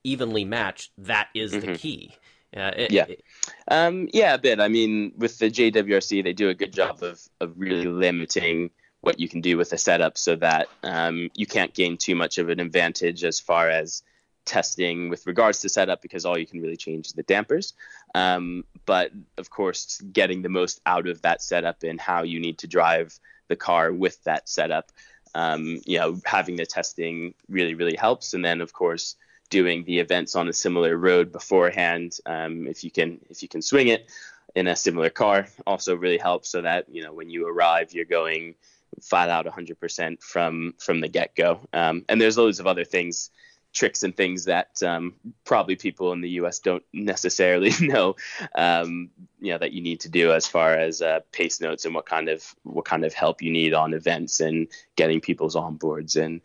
[0.03, 0.91] evenly matched.
[0.97, 1.73] That is mm-hmm.
[1.73, 2.15] the key.
[2.55, 3.23] Uh, it, yeah, it,
[3.67, 4.59] um, yeah, a bit.
[4.59, 9.19] I mean, with the JWRC, they do a good job of of really limiting what
[9.19, 12.49] you can do with the setup, so that um, you can't gain too much of
[12.49, 14.03] an advantage as far as
[14.49, 17.73] testing with regards to setup because all you can really change is the dampers.
[18.15, 22.57] Um, but of course, getting the most out of that setup and how you need
[22.57, 24.91] to drive the car with that setup,
[25.35, 28.33] um, you know, having the testing really, really helps.
[28.33, 29.15] And then, of course,
[29.51, 33.61] doing the events on a similar road beforehand, um, if you can, if you can
[33.61, 34.09] swing it
[34.55, 36.49] in a similar car, also really helps.
[36.49, 38.55] So that you know, when you arrive, you're going
[38.99, 41.59] flat out 100% from from the get go.
[41.71, 43.29] Um, and there's loads of other things
[43.73, 45.13] tricks and things that um,
[45.45, 46.59] probably people in the U.S.
[46.59, 48.15] don't necessarily know,
[48.55, 51.93] um, you know, that you need to do as far as uh, pace notes and
[51.93, 56.15] what kind of what kind of help you need on events and getting people's onboards
[56.15, 56.41] and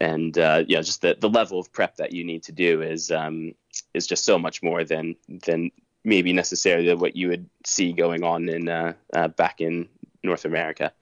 [0.00, 2.82] and uh, you know just the, the level of prep that you need to do
[2.82, 3.54] is um,
[3.94, 5.70] is just so much more than than
[6.04, 9.88] maybe necessarily what you would see going on in uh, uh, back in
[10.22, 10.92] North America.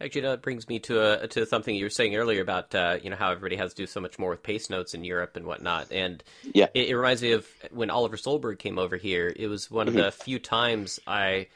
[0.00, 3.10] Actually, that brings me to a, to something you were saying earlier about uh, you
[3.10, 5.46] know how everybody has to do so much more with pace notes in Europe and
[5.46, 9.32] whatnot, and yeah, it, it reminds me of when Oliver Solberg came over here.
[9.34, 9.98] It was one mm-hmm.
[9.98, 11.46] of the few times I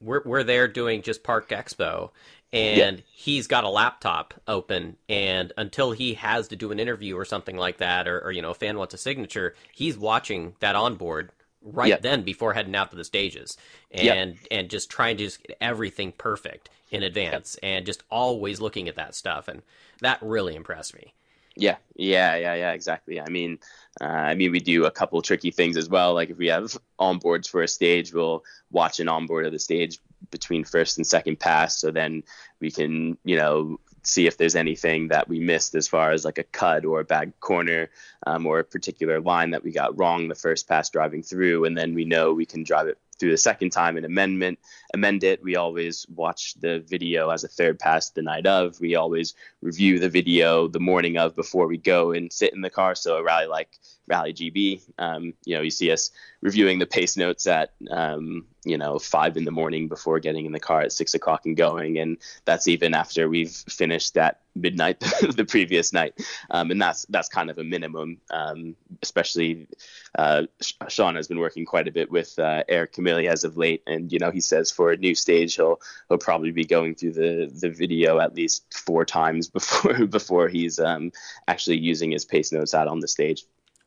[0.00, 2.10] we're we're there doing just Park Expo,
[2.52, 3.04] and yeah.
[3.12, 7.56] he's got a laptop open, and until he has to do an interview or something
[7.56, 11.30] like that, or, or you know a fan wants a signature, he's watching that onboard
[11.72, 12.02] right yep.
[12.02, 13.56] then before heading out to the stages.
[13.90, 14.04] And
[14.34, 14.46] yep.
[14.50, 17.70] and just trying to just get everything perfect in advance yep.
[17.70, 19.48] and just always looking at that stuff.
[19.48, 19.62] And
[20.00, 21.14] that really impressed me.
[21.56, 21.76] Yeah.
[21.96, 22.36] Yeah.
[22.36, 22.54] Yeah.
[22.54, 22.72] Yeah.
[22.72, 23.20] Exactly.
[23.20, 23.58] I mean
[24.00, 26.14] uh, i mean we do a couple tricky things as well.
[26.14, 29.98] Like if we have onboards for a stage we'll watch an onboard of the stage
[30.30, 31.78] between first and second pass.
[31.78, 32.22] So then
[32.60, 36.38] we can you know see if there's anything that we missed as far as like
[36.38, 37.90] a cut or a bad corner
[38.26, 41.76] um, or a particular line that we got wrong the first pass driving through, and
[41.76, 44.58] then we know we can drive it through the second time and amendment
[44.94, 45.42] amend it.
[45.42, 48.80] We always watch the video as a third pass the night of.
[48.80, 52.70] We always review the video the morning of before we go and sit in the
[52.70, 52.94] car.
[52.94, 54.82] So a rally like Rally GB.
[54.98, 59.36] Um, you know, you see us reviewing the pace notes at um, you know five
[59.36, 62.68] in the morning before getting in the car at six o'clock and going, and that's
[62.68, 65.00] even after we've finished at midnight
[65.36, 66.14] the previous night,
[66.50, 68.18] um, and that's that's kind of a minimum.
[68.30, 69.66] Um, especially,
[70.16, 70.44] uh,
[70.88, 74.12] Sean has been working quite a bit with uh, Eric Camilli as of late, and
[74.12, 77.50] you know he says for a new stage he'll he'll probably be going through the
[77.52, 81.12] the video at least four times before before he's um,
[81.46, 83.44] actually using his pace notes out on the stage.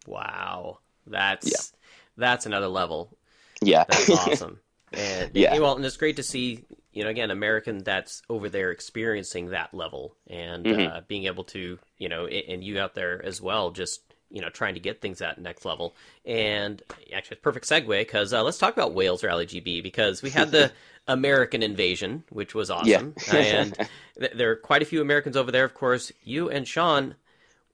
[0.08, 1.80] Wow, that's yeah.
[2.18, 3.18] that's another level.
[3.62, 4.60] Yeah, that's awesome.
[4.94, 8.72] And yeah, well, and it's great to see you know again American that's over there
[8.72, 10.92] experiencing that level and mm-hmm.
[10.92, 14.50] uh, being able to you know and you out there as well just you know
[14.50, 16.82] trying to get things at next level and
[17.14, 20.72] actually perfect segue because uh, let's talk about Wales Rally GB because we had the
[21.08, 23.38] American invasion which was awesome yeah.
[23.38, 23.74] and
[24.20, 27.16] th- there are quite a few Americans over there of course you and Sean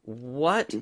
[0.04, 0.74] what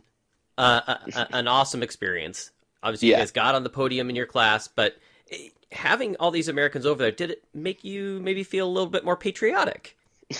[0.57, 2.51] uh, a, a, an awesome experience.
[2.83, 3.17] Obviously, yeah.
[3.17, 4.97] you guys got on the podium in your class, but
[5.31, 8.89] eh, having all these Americans over there, did it make you maybe feel a little
[8.89, 9.97] bit more patriotic?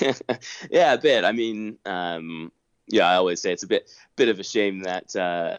[0.69, 1.23] yeah, a bit.
[1.23, 2.51] I mean, um,
[2.87, 5.57] yeah, I always say it's a bit bit of a shame that uh,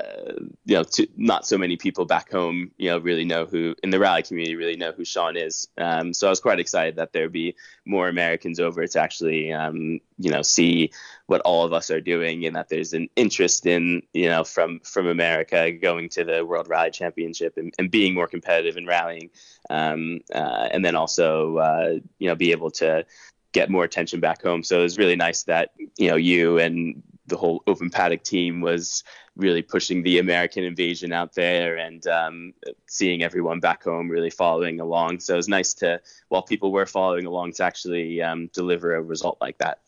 [0.65, 3.91] you know to, not so many people back home you know really know who in
[3.91, 5.69] the rally community really know who Sean is.
[5.77, 10.01] Um, so I was quite excited that there'd be more Americans over to actually um,
[10.19, 10.93] you know see
[11.27, 14.79] what all of us are doing and that there's an interest in you know from
[14.81, 19.31] from America going to the World Rally Championship and, and being more competitive in rallying,
[19.69, 23.05] um, uh, and then also uh, you know be able to
[23.51, 24.63] get more attention back home.
[24.63, 28.61] So it was really nice that you know you and the whole open paddock team
[28.61, 29.05] was
[29.37, 32.55] really pushing the American invasion out there and um,
[32.87, 35.21] seeing everyone back home really following along.
[35.21, 39.03] So it was nice to, while people were following along, to actually um, deliver a
[39.03, 39.81] result like that.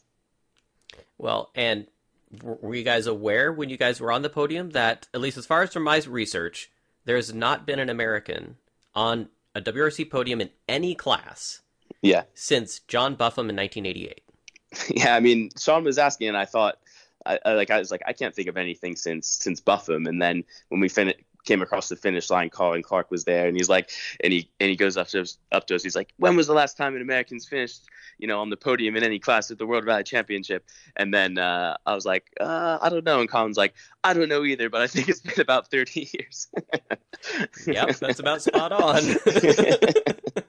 [1.16, 1.86] Well, and
[2.42, 5.46] were you guys aware when you guys were on the podium that, at least as
[5.46, 6.70] far as from my research,
[7.04, 8.56] there's not been an American
[8.94, 11.62] on a WRC podium in any class
[12.02, 12.24] yeah.
[12.34, 14.22] since John Buffum in 1988?
[14.90, 16.78] Yeah, I mean, Sean was asking, and I thought,
[17.26, 20.08] I, I, like I was like I can't think of anything since since Buffum.
[20.08, 23.56] And then when we fin- came across the finish line, Colin Clark was there, and
[23.56, 23.90] he's like,
[24.22, 25.82] and he and he goes up to us, up to us.
[25.82, 27.82] He's like, when was the last time an American's finished,
[28.18, 30.64] you know, on the podium in any class at the World Rally Championship?
[30.96, 33.20] And then uh, I was like, uh, I don't know.
[33.20, 36.48] And Colin's like, I don't know either, but I think it's been about thirty years.
[37.66, 39.02] yep, that's about spot on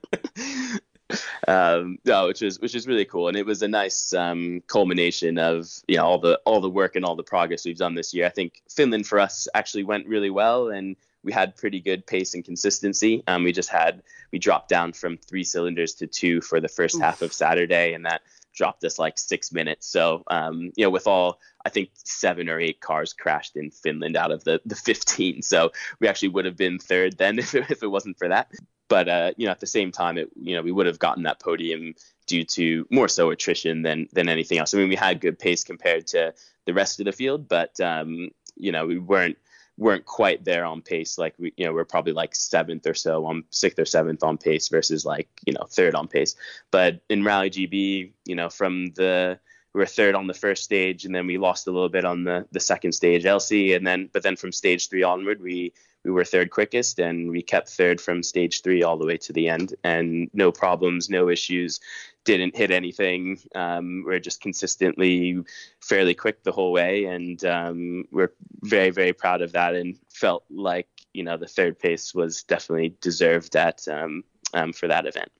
[1.47, 5.37] um, no, which is which is really cool, and it was a nice um, culmination
[5.37, 8.13] of you know all the all the work and all the progress we've done this
[8.13, 8.25] year.
[8.25, 12.33] I think Finland for us actually went really well, and we had pretty good pace
[12.33, 13.23] and consistency.
[13.27, 16.95] Um, we just had we dropped down from three cylinders to two for the first
[16.95, 17.01] Oof.
[17.01, 18.21] half of Saturday, and that
[18.53, 19.87] dropped us like six minutes.
[19.87, 24.15] So um, you know, with all I think seven or eight cars crashed in Finland
[24.15, 25.41] out of the the 15.
[25.41, 28.51] So we actually would have been third then if it, if it wasn't for that.
[28.89, 31.23] But uh, you know, at the same time, it you know we would have gotten
[31.23, 31.93] that podium
[32.25, 34.73] due to more so attrition than than anything else.
[34.73, 36.33] I mean, we had good pace compared to
[36.65, 39.37] the rest of the field, but um, you know we weren't
[39.77, 41.17] weren't quite there on pace.
[41.17, 44.37] Like we, you know, we're probably like seventh or so on sixth or seventh on
[44.37, 46.35] pace versus like you know third on pace.
[46.71, 49.39] But in Rally GB, you know, from the
[49.73, 52.23] we were third on the first stage, and then we lost a little bit on
[52.23, 56.11] the the second stage, LC, and then but then from stage three onward, we we
[56.11, 59.49] were third quickest, and we kept third from stage three all the way to the
[59.49, 61.79] end, and no problems, no issues.
[62.25, 63.39] Didn't hit anything.
[63.55, 65.43] Um, we're just consistently
[65.81, 70.45] fairly quick the whole way, and um, we're very, very proud of that, and felt
[70.49, 75.31] like you know the third pace was definitely deserved at um, um for that event.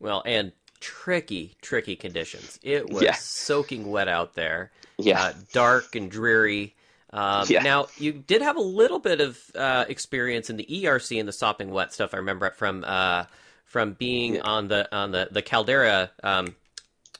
[0.00, 2.58] Well, and tricky, tricky conditions.
[2.62, 3.12] It was yeah.
[3.12, 4.72] soaking wet out there.
[4.98, 6.74] Yeah, uh, dark and dreary.
[7.12, 7.62] Um, yeah.
[7.62, 11.32] Now, you did have a little bit of uh, experience in the ERC and the
[11.32, 12.14] sopping wet stuff.
[12.14, 13.24] I remember from uh,
[13.64, 14.42] from being yeah.
[14.42, 16.54] on the on the the Caldera um,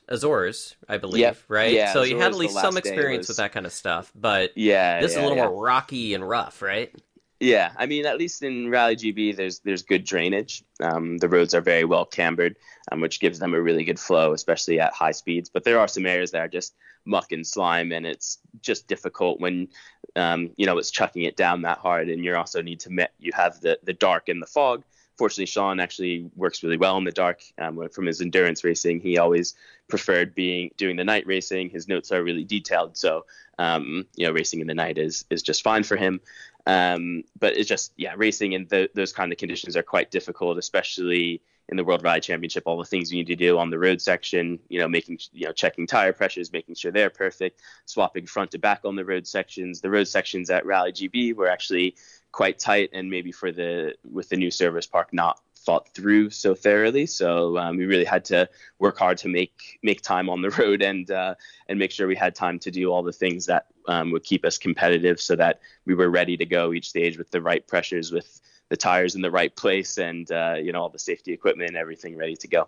[0.07, 1.37] Azores, I believe, yep.
[1.47, 1.73] right?
[1.73, 3.29] Yeah, so Azores you had at least some experience was...
[3.29, 6.27] with that kind of stuff, but yeah, this yeah, is a little more rocky and
[6.27, 6.93] rough, right?
[7.41, 10.63] Yeah, I mean, at least in Rally GB, there's there's good drainage.
[10.79, 12.55] Um, the roads are very well cambered,
[12.91, 15.49] um, which gives them a really good flow, especially at high speeds.
[15.49, 19.39] But there are some areas that are just muck and slime, and it's just difficult
[19.39, 19.69] when
[20.15, 23.13] um, you know it's chucking it down that hard, and you also need to met,
[23.17, 24.83] you have the the dark and the fog.
[25.17, 27.41] Fortunately, Sean actually works really well in the dark.
[27.57, 29.55] Um, from his endurance racing, he always
[29.87, 31.71] preferred being doing the night racing.
[31.71, 33.25] His notes are really detailed, so
[33.61, 36.19] um, you know, racing in the night is is just fine for him.
[36.65, 40.57] Um, but it's just yeah, racing in the, those kind of conditions are quite difficult,
[40.57, 42.63] especially in the World Rally Championship.
[42.65, 45.45] All the things you need to do on the road section, you know, making you
[45.45, 49.25] know checking tire pressures, making sure they're perfect, swapping front to back on the road
[49.25, 49.81] sections.
[49.81, 51.95] The road sections at Rally GB were actually
[52.31, 56.55] quite tight, and maybe for the with the new service park not thought through so
[56.55, 57.05] thoroughly.
[57.05, 60.81] So um, we really had to work hard to make make time on the road
[60.81, 61.35] and uh,
[61.67, 64.45] and make sure we had time to do all the things that um, would keep
[64.45, 68.11] us competitive, so that we were ready to go each stage with the right pressures,
[68.11, 71.69] with the tires in the right place, and uh, you know all the safety equipment
[71.69, 72.67] and everything ready to go.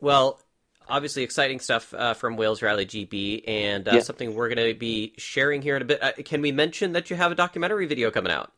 [0.00, 0.40] Well.
[0.88, 4.00] Obviously, exciting stuff uh, from Wales Rally GB, and uh, yeah.
[4.00, 6.02] something we're going to be sharing here in a bit.
[6.02, 8.50] Uh, can we mention that you have a documentary video coming out?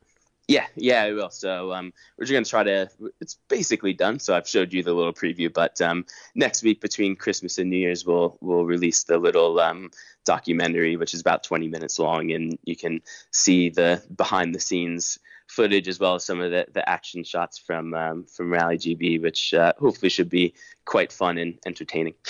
[0.49, 1.31] Yeah, yeah, I will.
[1.31, 2.91] So um, we're just going to try to.
[3.21, 4.19] It's basically done.
[4.19, 7.77] So I've showed you the little preview, but um, next week between Christmas and New
[7.77, 9.91] Year's, we'll we'll release the little um,
[10.25, 15.19] documentary, which is about 20 minutes long, and you can see the behind the scenes
[15.47, 19.21] footage as well as some of the, the action shots from um, from Rally GB,
[19.21, 20.55] which uh, hopefully should be
[20.85, 22.15] quite fun and entertaining.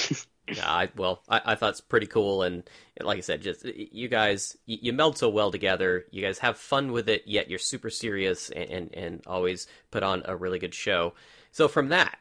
[0.49, 2.69] Yeah, I, well, I, I, thought it's pretty cool, and
[3.01, 6.07] like I said, just you guys, you, you, meld so well together.
[6.11, 10.03] You guys have fun with it, yet you're super serious and, and, and always put
[10.03, 11.15] on a really good show.
[11.53, 12.19] So from that,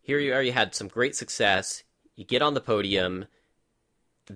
[0.00, 0.42] here you are.
[0.42, 1.82] You had some great success.
[2.14, 3.26] You get on the podium,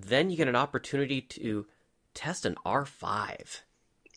[0.01, 1.65] then you get an opportunity to
[2.13, 3.61] test an R5.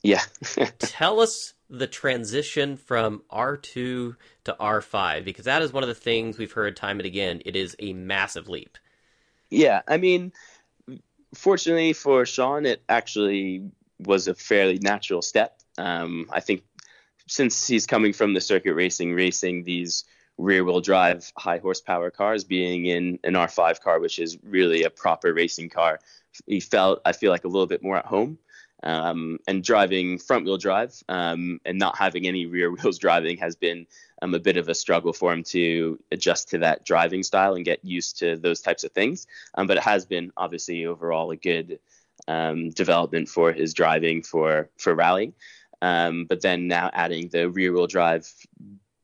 [0.02, 0.22] Yeah.
[0.78, 6.38] Tell us the transition from R2 to R5 because that is one of the things
[6.38, 7.42] we've heard time and again.
[7.44, 8.78] It is a massive leap.
[9.50, 10.32] Yeah, I mean,
[11.34, 15.58] fortunately for Sean, it actually was a fairly natural step.
[15.76, 16.62] Um, I think
[17.26, 20.04] since he's coming from the circuit racing, racing these
[20.38, 24.90] rear wheel drive high horsepower cars, being in an R5 car, which is really a
[24.90, 25.98] proper racing car,
[26.46, 28.38] he felt, I feel like, a little bit more at home.
[28.84, 33.56] Um, and driving front wheel drive um, and not having any rear wheels driving has
[33.56, 33.88] been
[34.22, 37.64] um, a bit of a struggle for him to adjust to that driving style and
[37.64, 39.26] get used to those types of things.
[39.54, 41.80] Um, but it has been obviously overall a good
[42.28, 45.34] um, development for his driving for for rallying.
[45.82, 48.32] Um, but then now adding the rear wheel drive,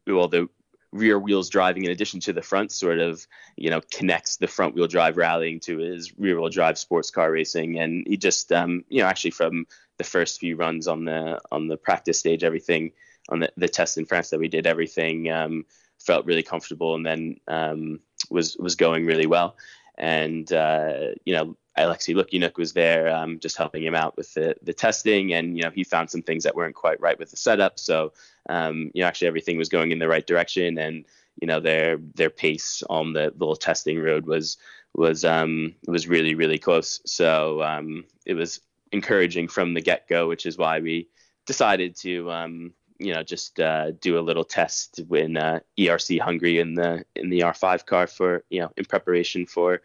[0.07, 0.49] well the
[0.95, 3.27] rear wheels driving in addition to the front sort of
[3.57, 7.31] you know connects the front wheel drive rallying to his rear wheel drive sports car
[7.31, 7.79] racing.
[7.79, 9.67] And he just um, you know actually from
[9.99, 12.93] the first few runs on the on the practice stage everything
[13.29, 15.67] on the, the test in France that we did everything um,
[15.99, 19.57] felt really comfortable and then um, was was going really well.
[19.99, 24.55] And uh, you know Alexey Lukyanuk was there um, just helping him out with the,
[24.63, 25.33] the testing.
[25.35, 27.79] And you know he found some things that weren't quite right with the setup.
[27.79, 28.13] So
[28.49, 31.05] um, you know, actually everything was going in the right direction, and
[31.41, 34.57] you know their their pace on the little testing road was
[34.95, 37.01] was um, was really really close.
[37.07, 38.61] So um, it was
[38.93, 41.09] encouraging from the get go, which is why we
[41.47, 46.59] decided to um, you know just uh, do a little test in uh, ERC Hungary
[46.59, 49.83] in the in the R5 car for you know in preparation for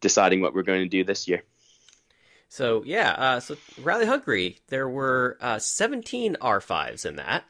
[0.00, 1.42] deciding what we're going to do this year.
[2.48, 7.44] So yeah, uh, so Rally Hungary, there were uh, 17 R5s in that.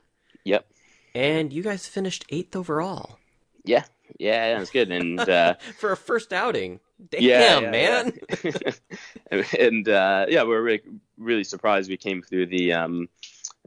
[0.45, 0.67] Yep.
[1.15, 3.19] And you guys finished eighth overall.
[3.65, 3.85] Yeah,
[4.19, 4.91] yeah, that's good.
[4.91, 6.81] And uh, for a first outing,
[7.11, 8.19] damn yeah, yeah man.
[8.43, 9.43] Yeah.
[9.59, 10.83] and uh, yeah, we are really,
[11.17, 11.89] really surprised.
[11.89, 13.09] We came through the, um,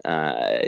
[0.03, 0.59] uh,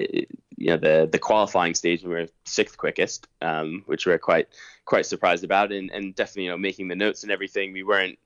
[0.64, 2.04] you know, the the qualifying stage.
[2.04, 4.48] We were sixth quickest, um, which we are quite
[4.86, 7.74] quite surprised about, and and definitely you know making the notes and everything.
[7.74, 8.18] We weren't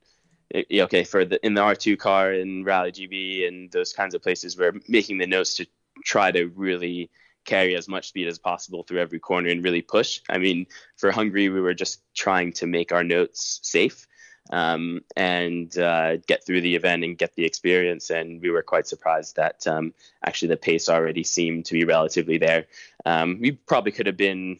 [0.55, 4.55] okay for the in the R2 car in Rally GB and those kinds of places.
[4.55, 5.65] We're making the notes to
[6.05, 7.09] try to really
[7.45, 10.21] carry as much speed as possible through every corner and really push.
[10.29, 10.67] I mean,
[10.97, 14.06] for Hungary, we were just trying to make our notes safe
[14.51, 18.09] um, and uh, get through the event and get the experience.
[18.09, 19.93] And we were quite surprised that um,
[20.25, 22.65] actually the pace already seemed to be relatively there.
[23.05, 24.59] Um, we probably could have been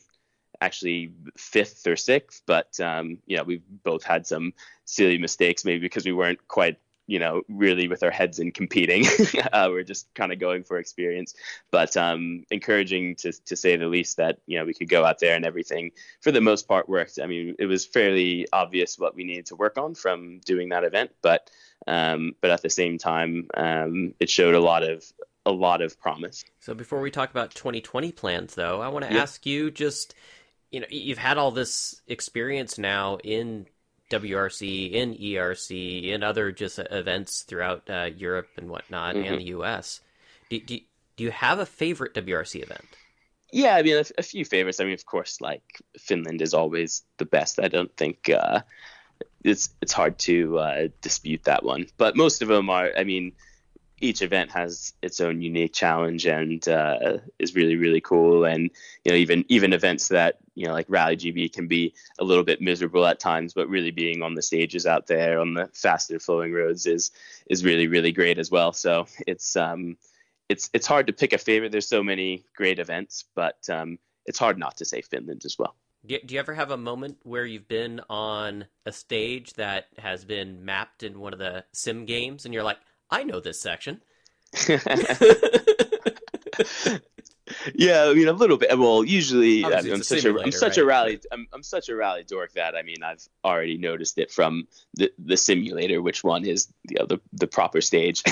[0.62, 4.54] actually fifth or sixth, but um, you know we both had some
[4.86, 6.78] silly mistakes, maybe because we weren't quite
[7.08, 9.06] you know, really with our heads in competing.
[9.54, 11.34] uh, we're just kind of going for experience,
[11.72, 15.20] but um, encouraging to, to say the least that, you know, we could go out
[15.20, 15.92] there and everything
[16.22, 17.18] for the most part worked.
[17.22, 20.84] I mean, it was fairly obvious what we needed to work on from doing that
[20.84, 21.50] event, but,
[21.88, 25.06] um, but at the same time, um, it showed a lot of,
[25.46, 26.44] a lot of promise.
[26.60, 30.14] So before we talk about 2020 plans though, I want to ask you just,
[30.72, 33.66] you know, you've had all this experience now in
[34.10, 39.34] WRC, in ERC, in other just events throughout uh, Europe and whatnot, mm-hmm.
[39.34, 40.02] and the US.
[40.50, 40.80] Do, do,
[41.18, 42.86] do you have a favorite WRC event?
[43.52, 44.80] Yeah, I mean, a, a, few favorites.
[44.80, 45.64] I mean, of course, like
[45.98, 47.60] Finland is always the best.
[47.60, 48.62] I don't think uh,
[49.44, 51.88] it's it's hard to uh, dispute that one.
[51.98, 52.92] But most of them are.
[52.98, 53.34] I mean,
[54.00, 58.46] each event has its own unique challenge and uh, is really really cool.
[58.46, 58.70] And
[59.04, 62.44] you know even even events that you know like rally gb can be a little
[62.44, 66.20] bit miserable at times but really being on the stages out there on the faster
[66.20, 67.12] flowing roads is
[67.48, 68.74] is really really great as well.
[68.74, 69.98] So it's um
[70.50, 71.72] it's it's hard to pick a favorite.
[71.72, 75.76] There's so many great events but um it's hard not to say finland as well.
[76.06, 80.64] Do you ever have a moment where you've been on a stage that has been
[80.64, 82.78] mapped in one of the sim games and you're like
[83.10, 84.02] I know this section.
[87.76, 88.78] yeah, I mean a little bit.
[88.78, 90.78] Well, usually I am such a I'm such right?
[90.78, 94.32] a rally I'm, I'm such a rally dork that I mean I've already noticed it
[94.32, 98.24] from the the simulator, which one is you know, the the proper stage.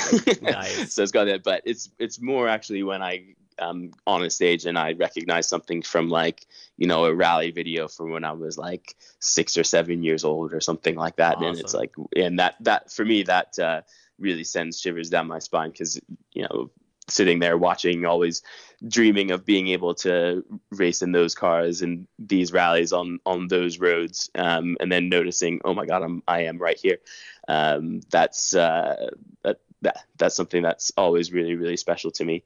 [0.41, 0.93] nice.
[0.93, 4.65] so it's got that, but it's it's more actually when I um on a stage
[4.65, 6.45] and I recognize something from like
[6.77, 10.53] you know a rally video from when I was like six or seven years old
[10.53, 11.47] or something like that, awesome.
[11.47, 13.57] and it's like and that that for me that.
[13.59, 13.81] uh
[14.19, 15.99] really sends shivers down my spine because
[16.33, 16.69] you know
[17.07, 18.41] sitting there watching always
[18.87, 23.79] dreaming of being able to race in those cars and these rallies on on those
[23.79, 26.97] roads um, and then noticing oh my god i'm i am right here.
[27.47, 29.11] Um, that's uh,
[29.43, 32.43] that, that that's something that's always really really special to me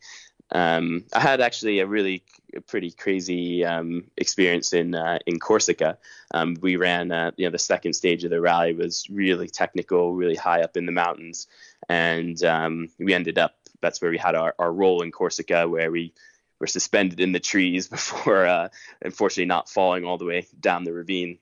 [0.51, 2.23] um, I had actually a really
[2.67, 5.97] pretty crazy um, experience in uh, in Corsica.
[6.31, 10.13] Um, we ran, uh, you know, the second stage of the rally was really technical,
[10.13, 11.47] really high up in the mountains,
[11.87, 13.55] and um, we ended up.
[13.81, 16.13] That's where we had our, our roll in Corsica, where we
[16.59, 18.69] were suspended in the trees before, uh,
[19.01, 21.39] unfortunately, not falling all the way down the ravine.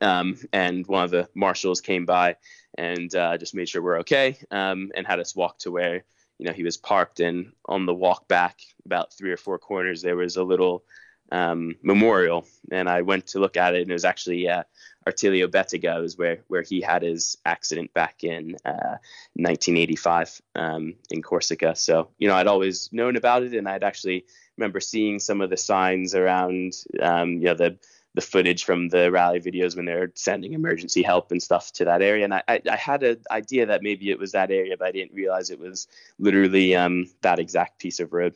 [0.00, 2.36] Um, and one of the marshals came by
[2.76, 6.04] and uh, just made sure we're okay um, and had us walk to where
[6.38, 10.02] you know, he was parked and on the walk back about three or four corners,
[10.02, 10.84] there was a little
[11.32, 12.46] um, memorial.
[12.70, 14.64] And I went to look at it and it was actually uh,
[15.06, 18.98] Attilio Bettega was where, where he had his accident back in uh,
[19.34, 21.76] 1985 um, in Corsica.
[21.76, 24.26] So, you know, I'd always known about it and I'd actually
[24.56, 27.78] remember seeing some of the signs around, um, you know, the,
[28.14, 32.00] the footage from the rally videos when they're sending emergency help and stuff to that
[32.00, 32.24] area.
[32.24, 34.92] And I, I, I had an idea that maybe it was that area, but I
[34.92, 35.88] didn't realize it was
[36.18, 38.34] literally um, that exact piece of road.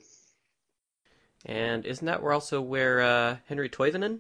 [1.47, 4.19] And isn't that where also where uh, Henri Toivonen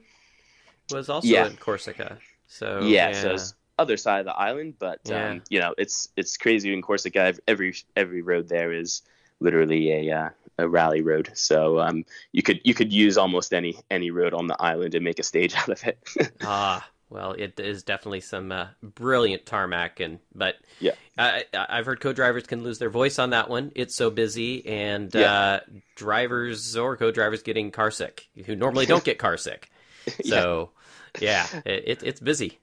[0.90, 1.46] was also yeah.
[1.46, 2.18] in Corsica?
[2.46, 3.20] So yeah, yeah.
[3.20, 5.30] so it's other side of the island, but yeah.
[5.30, 7.34] um, you know it's it's crazy in Corsica.
[7.46, 9.02] Every every road there is
[9.40, 11.30] literally a uh, a rally road.
[11.34, 15.04] So um, you could you could use almost any any road on the island and
[15.04, 15.98] make a stage out of it.
[16.42, 22.00] ah, well, it is definitely some uh, brilliant tarmac, and but yeah, I, have heard
[22.00, 23.72] co-drivers can lose their voice on that one.
[23.74, 25.32] It's so busy, and yeah.
[25.32, 25.60] uh,
[25.96, 29.70] drivers or co-drivers getting car sick who normally don't get car sick.
[30.24, 30.70] So
[31.20, 32.58] yeah, yeah it, it's busy.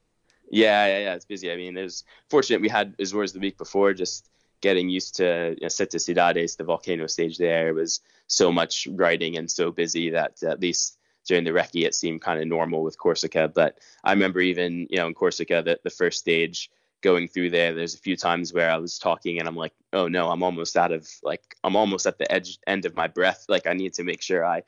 [0.49, 1.51] Yeah, yeah, yeah, it's busy.
[1.51, 4.27] I mean, it was fortunate we had Azores the week before, just
[4.61, 7.73] getting used to you know, Sete Cidades, the volcano stage there.
[7.73, 12.21] Was so much riding and so busy that at least during the recce it seemed
[12.21, 13.47] kind of normal with Corsica.
[13.47, 16.69] But I remember even you know in Corsica the, the first stage
[17.05, 20.07] going through there there's a few times where i was talking and i'm like oh
[20.07, 23.45] no i'm almost out of like i'm almost at the edge end of my breath.
[23.49, 24.63] Like i need to make sure i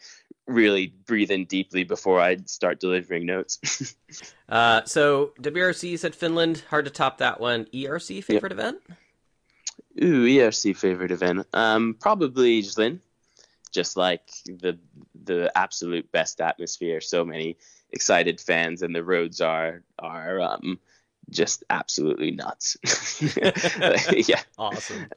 [0.45, 3.95] really breathe in deeply before i start delivering notes.
[4.49, 7.65] Uh, so wrc said finland hard to top that one.
[7.73, 8.59] Erc favorite yep.
[8.59, 8.77] event
[10.01, 11.47] Ooh, ERC favorite event.
[11.53, 12.99] Um, probably Zlin.
[13.71, 14.79] Just like the
[15.23, 17.01] the absolute best atmosphere.
[17.01, 17.57] So many
[17.91, 20.79] excited fans, and the roads are are um,
[21.29, 22.77] just absolutely nuts.
[24.27, 25.09] yeah, awesome.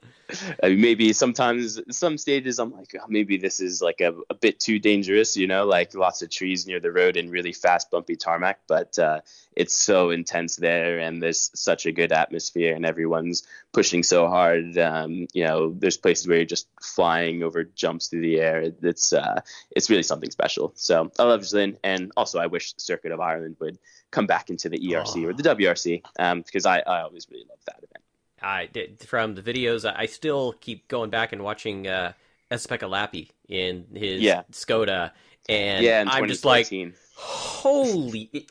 [0.63, 4.35] I mean, maybe sometimes some stages I'm like, oh, maybe this is like a, a
[4.35, 7.91] bit too dangerous, you know, like lots of trees near the road and really fast,
[7.91, 8.61] bumpy tarmac.
[8.67, 9.21] But uh,
[9.57, 14.79] it's so intense there, and there's such a good atmosphere, and everyone's pushing so hard.
[14.79, 18.73] Um, you know, there's places where you're just flying over jumps through the air.
[18.83, 19.41] It's uh,
[19.75, 20.73] it's really something special.
[20.77, 23.79] So I love Zlin, and also I wish Circuit of Ireland would
[24.11, 25.29] come back into the ERC oh.
[25.29, 28.05] or the WRC um, because I, I always really love that event.
[28.43, 29.85] I did from the videos.
[29.85, 32.13] I still keep going back and watching uh,
[32.51, 34.43] Lappi in his yeah.
[34.53, 35.13] Skoda,
[35.49, 36.73] and yeah, I'm just like,
[37.15, 38.47] holy.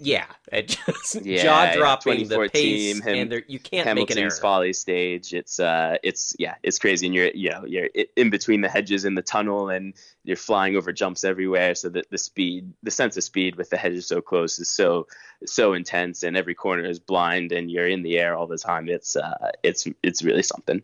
[0.00, 0.26] Yeah,
[0.64, 4.40] just yeah, jaw dropping the pace, him, and there, you can't Hamilton's make an error.
[4.40, 5.34] folly stage.
[5.34, 9.04] It's uh, it's yeah, it's crazy, and you're you know you're in between the hedges
[9.04, 11.74] in the tunnel, and you're flying over jumps everywhere.
[11.74, 15.08] So that the speed, the sense of speed with the hedges so close is so
[15.44, 18.88] so intense, and every corner is blind, and you're in the air all the time.
[18.88, 20.80] It's uh, it's it's really something.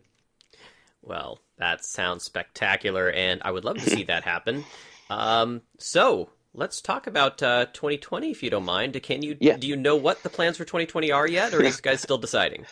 [1.01, 4.65] Well, that sounds spectacular, and I would love to see that happen.
[5.09, 9.01] Um, so let's talk about uh, 2020 if you don't mind.
[9.03, 9.57] Can you yeah.
[9.57, 12.17] do you know what the plans for 2020 are yet, or are you guys still
[12.17, 12.65] deciding?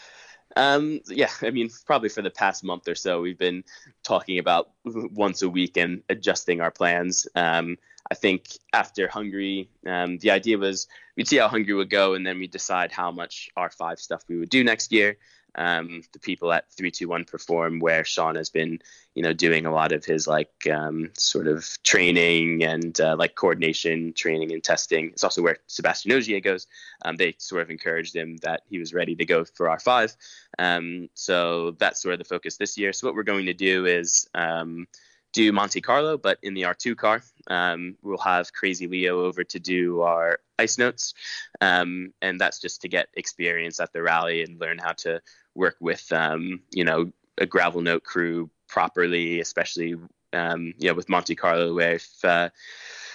[0.55, 3.63] Um, yeah, I mean, probably for the past month or so, we've been
[4.03, 7.27] talking about once a week and adjusting our plans.
[7.35, 7.77] Um,
[8.09, 12.25] I think after Hungary, um, the idea was we'd see how Hungary would go, and
[12.25, 15.17] then we'd decide how much R5 stuff we would do next year
[15.55, 18.79] um, the people at 321 perform where sean has been
[19.15, 23.35] you know doing a lot of his like um, sort of training and uh, like
[23.35, 25.09] coordination training and testing.
[25.09, 26.67] It's also where sebastian ogier goes.
[27.05, 30.15] Um, they sort of encouraged him that he was ready to go for r5
[30.59, 32.93] um, so that's sort of the focus this year.
[32.93, 34.87] So what we're going to do is um,
[35.33, 37.23] do Monte Carlo, but in the R2 car.
[37.47, 41.13] Um, we'll have Crazy Leo over to do our ice notes,
[41.59, 45.21] um, and that's just to get experience at the rally and learn how to
[45.55, 49.95] work with um, you know a gravel note crew properly, especially
[50.33, 52.49] um, you know with Monte Carlo, where if uh,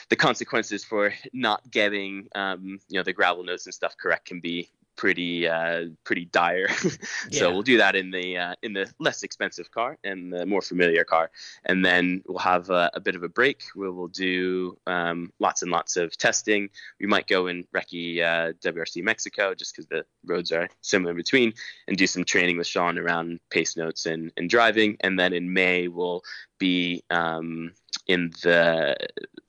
[0.08, 4.40] the consequences for not getting um, you know the gravel notes and stuff correct can
[4.40, 6.68] be pretty uh, pretty dire.
[7.30, 10.60] so we'll do that in the uh, in the less expensive car and the more
[10.60, 11.30] familiar car,
[11.64, 15.62] and then we'll have a, a bit of a break where we'll do um, lots
[15.62, 16.68] and lots of testing.
[17.00, 21.16] We might go in Recce uh, WRC Mexico just because the roads are similar in
[21.16, 21.54] between,
[21.86, 25.52] and do some training with Sean around pace notes and, and driving, and then in
[25.52, 26.22] May we'll
[26.58, 27.72] be um,
[28.08, 28.96] in the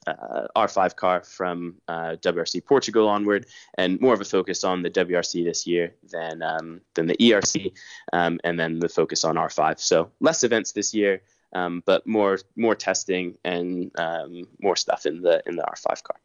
[0.05, 3.45] uh, R5 car from uh, WRC Portugal onward,
[3.77, 7.71] and more of a focus on the WRC this year than um, than the ERC,
[8.13, 9.79] um, and then the focus on R5.
[9.79, 11.21] So less events this year,
[11.53, 16.19] um, but more more testing and um, more stuff in the in the R5 car.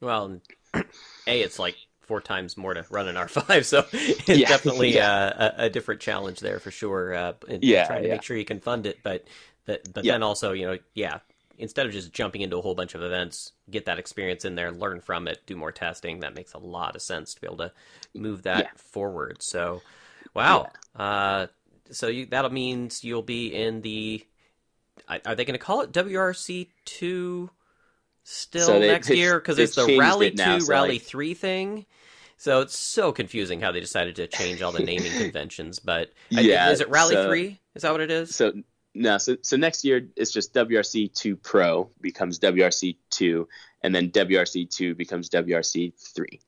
[0.00, 0.40] Well,
[0.74, 0.82] a
[1.26, 5.10] it's like four times more to run an R5, so it's yeah, definitely yeah.
[5.10, 7.14] Uh, a, a, different challenge there for sure.
[7.14, 8.14] Uh, yeah, trying to yeah.
[8.14, 9.26] make sure you can fund it, but
[9.64, 11.20] but, but then also you know yeah
[11.58, 14.70] instead of just jumping into a whole bunch of events, get that experience in there,
[14.70, 16.20] learn from it, do more testing.
[16.20, 17.72] That makes a lot of sense to be able to
[18.14, 18.70] move that yeah.
[18.76, 19.42] forward.
[19.42, 19.82] So,
[20.34, 20.68] wow.
[20.96, 21.02] Yeah.
[21.02, 21.46] Uh,
[21.90, 24.24] so you, that means you'll be in the.
[25.08, 27.50] Are they going to call it WRC two
[28.24, 29.38] still so they, next they, year?
[29.38, 31.02] Because it's the Rally it now, two, so Rally like...
[31.02, 31.86] three thing.
[32.36, 35.78] So it's so confusing how they decided to change all the naming conventions.
[35.78, 37.60] But yeah, is it Rally so, three?
[37.74, 38.34] Is that what it is?
[38.34, 38.52] So
[38.94, 43.48] no, so so next year it's just WRC two Pro becomes WRC two,
[43.82, 46.40] and then WRC two becomes WRC three.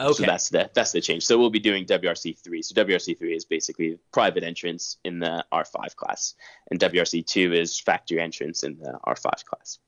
[0.00, 0.12] Okay.
[0.14, 1.26] So that's the that's the change.
[1.26, 2.62] So we'll be doing WRC three.
[2.62, 6.34] So WRC three is basically private entrance in the R five class,
[6.70, 9.78] and WRC two is factory entrance in the R five class.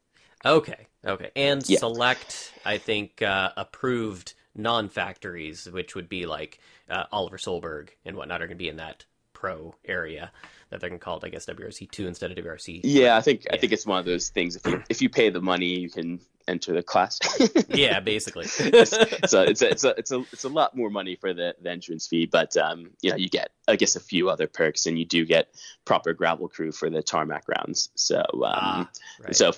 [0.45, 1.79] Okay, okay, and yeah.
[1.79, 6.59] select I think uh, approved non factories, which would be like
[6.91, 9.05] uh, Oliver Solberg and whatnot, are going to be in that
[9.43, 10.31] pro area
[10.71, 12.83] that they're to call it, I guess, WRC two instead of WRC.
[12.85, 13.55] Yeah, I think yeah.
[13.55, 14.55] I think it's one of those things.
[14.55, 17.19] If you if you pay the money, you can enter the class.
[17.69, 18.47] yeah, basically.
[18.47, 21.71] so it's a, it's a it's a it's a lot more money for the, the
[21.71, 24.97] entrance fee, but um, you know you get I guess a few other perks, and
[24.97, 25.49] you do get
[25.85, 27.91] proper gravel crew for the tarmac rounds.
[27.97, 28.91] So um, ah,
[29.21, 29.35] right.
[29.35, 29.53] so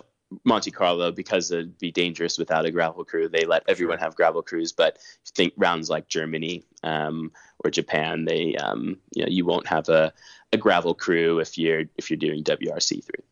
[0.44, 4.42] Monte Carlo, because it'd be dangerous without a gravel crew, they let everyone have gravel
[4.42, 4.72] crews.
[4.72, 7.32] But think rounds like Germany um,
[7.62, 10.12] or Japan, they um, you know you won't have a,
[10.52, 13.24] a gravel crew if you're if you're doing WRC three.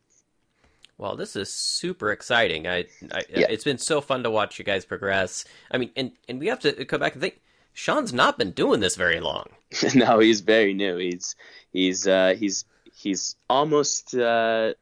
[0.99, 2.69] Well, this is super exciting.
[2.69, 3.47] I, I yeah.
[3.51, 5.45] it's been so fun to watch you guys progress.
[5.71, 7.41] I mean, and and we have to come back and think.
[7.75, 9.47] Sean's not been doing this very long.
[9.95, 10.99] no, he's very new.
[10.99, 11.35] He's
[11.73, 14.15] he's uh, he's he's almost.
[14.15, 14.75] Uh,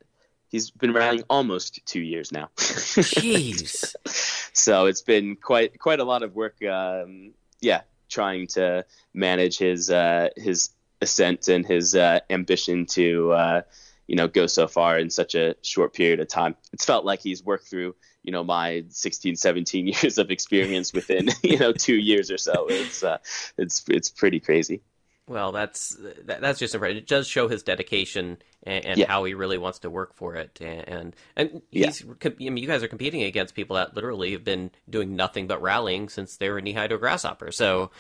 [0.51, 2.51] he's been rallying almost two years now.
[2.57, 3.95] Jeez.
[4.53, 6.63] so it's been quite quite a lot of work.
[6.65, 8.85] Um, yeah, trying to
[9.15, 10.71] manage his uh, his
[11.01, 13.63] ascent and his uh, ambition to uh,
[14.07, 16.57] you know go so far in such a short period of time.
[16.73, 21.31] It's felt like he's worked through you know my 16 17 years of experience within
[21.43, 23.19] you know two years or so it's uh,
[23.57, 24.83] it's it's pretty crazy
[25.31, 29.07] well that's that, that's just impressive it does show his dedication and, and yeah.
[29.07, 32.31] how he really wants to work for it and and he's yeah.
[32.31, 35.63] I mean you guys are competing against people that literally have been doing nothing but
[35.63, 37.93] rallying since they were knee high to a grasshopper so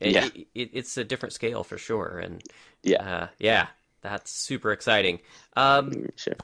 [0.00, 0.28] it, yeah.
[0.54, 2.42] It, it's a different scale for sure and
[2.82, 3.68] yeah uh, yeah
[4.02, 5.20] that's super exciting
[5.56, 6.34] um, mm, sure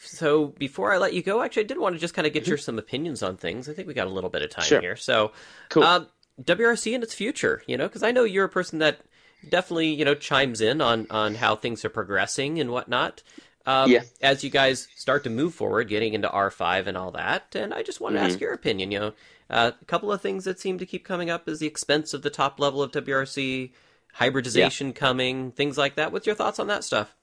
[0.00, 2.44] so before I let you go, actually, I did want to just kind of get
[2.44, 2.50] mm-hmm.
[2.50, 3.68] your some opinions on things.
[3.68, 4.80] I think we got a little bit of time sure.
[4.80, 4.94] here.
[4.94, 5.32] So,
[5.70, 5.82] cool.
[5.82, 6.06] Um,
[6.40, 9.00] WRC and its future, you know, because I know you're a person that
[9.48, 13.22] definitely, you know, chimes in on on how things are progressing and whatnot.
[13.64, 14.02] Um, yeah.
[14.20, 17.82] As you guys start to move forward, getting into R5 and all that, and I
[17.82, 18.30] just want to mm-hmm.
[18.30, 18.90] ask your opinion.
[18.90, 19.12] You know,
[19.50, 22.22] uh, a couple of things that seem to keep coming up is the expense of
[22.22, 23.70] the top level of WRC,
[24.14, 24.92] hybridization yeah.
[24.94, 26.10] coming, things like that.
[26.10, 27.14] What's your thoughts on that stuff?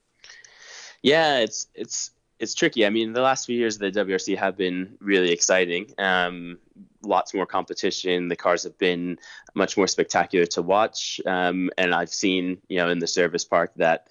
[1.01, 2.86] Yeah, it's it's it's tricky.
[2.86, 5.93] I mean, the last few years of the WRC have been really exciting.
[5.97, 6.59] Um,
[7.03, 8.27] lots more competition.
[8.27, 9.17] The cars have been
[9.55, 11.19] much more spectacular to watch.
[11.25, 14.07] Um, and I've seen, you know, in the service park that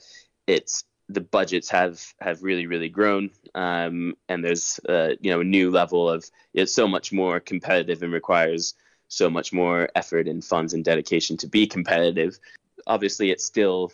[0.46, 3.30] it's the budgets have have really really grown.
[3.54, 8.02] Um, and there's uh, you know a new level of it's so much more competitive
[8.02, 8.74] and requires
[9.08, 12.38] so much more effort and funds and dedication to be competitive.
[12.86, 13.92] Obviously, it's still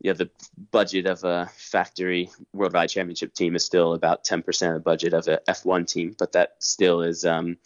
[0.00, 0.30] you know, the
[0.70, 5.26] budget of a factory worldwide Championship team is still about 10% of the budget of
[5.28, 7.56] a F1 team, but that still is, um,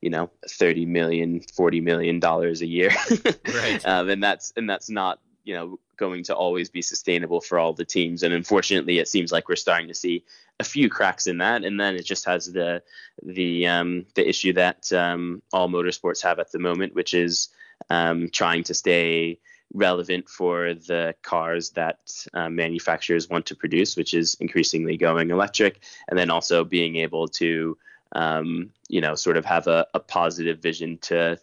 [0.00, 2.90] you know, 30 million, 40 million dollars a year.
[3.54, 3.84] right.
[3.84, 7.72] Um, and that's, and that's not, you know, going to always be sustainable for all
[7.72, 8.22] the teams.
[8.22, 10.24] And unfortunately, it seems like we're starting to see
[10.60, 11.64] a few cracks in that.
[11.64, 12.82] And then it just has the,
[13.22, 17.48] the, um, the issue that, um, all motorsports have at the moment, which is,
[17.90, 19.40] um, trying to stay,
[19.74, 21.98] relevant for the cars that
[22.34, 27.28] uh, manufacturers want to produce, which is increasingly going electric, and then also being able
[27.28, 27.76] to,
[28.12, 31.38] um, you know, sort of have a, a positive vision to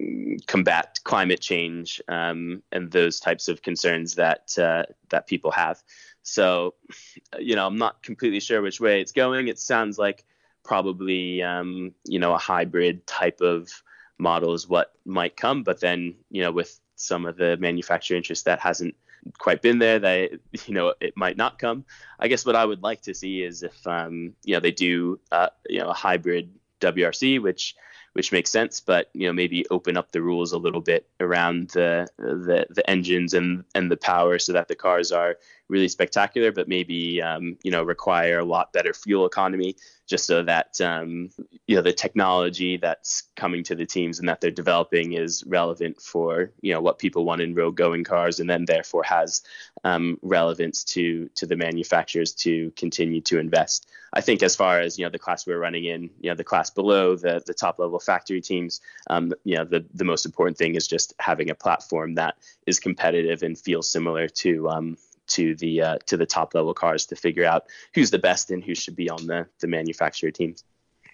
[0.00, 5.82] mm, combat climate change um, and those types of concerns that uh, that people have.
[6.22, 6.74] So,
[7.38, 9.48] you know, I'm not completely sure which way it's going.
[9.48, 10.24] It sounds like
[10.62, 13.68] probably, um, you know, a hybrid type of
[14.18, 15.62] model is what might come.
[15.62, 18.94] But then, you know, with some of the manufacturer interest that hasn't
[19.38, 20.30] quite been there that
[20.66, 21.84] you know it might not come.
[22.18, 25.20] I guess what i would like to see is if um, you know they do
[25.32, 26.50] uh, you know a hybrid
[26.80, 27.74] wrc which
[28.12, 31.70] which makes sense but you know maybe open up the rules a little bit around
[31.70, 35.36] the the, the engines and and the power so that the cars are
[35.68, 40.42] really spectacular, but maybe um, you know require a lot better fuel economy, just so
[40.42, 41.30] that um,
[41.66, 46.00] you know the technology that's coming to the teams and that they're developing is relevant
[46.00, 49.42] for you know what people want in road going cars, and then therefore has
[49.84, 53.88] um, relevance to to the manufacturers to continue to invest.
[54.12, 56.44] I think as far as you know the class we're running in, you know the
[56.44, 60.56] class below the the top level factory teams, um, you know the the most important
[60.56, 62.36] thing is just having a platform that
[62.66, 64.96] is competitive and feels similar to um,
[65.28, 67.64] to the uh, to the top level cars to figure out
[67.94, 70.64] who's the best and who should be on the the manufacturer teams.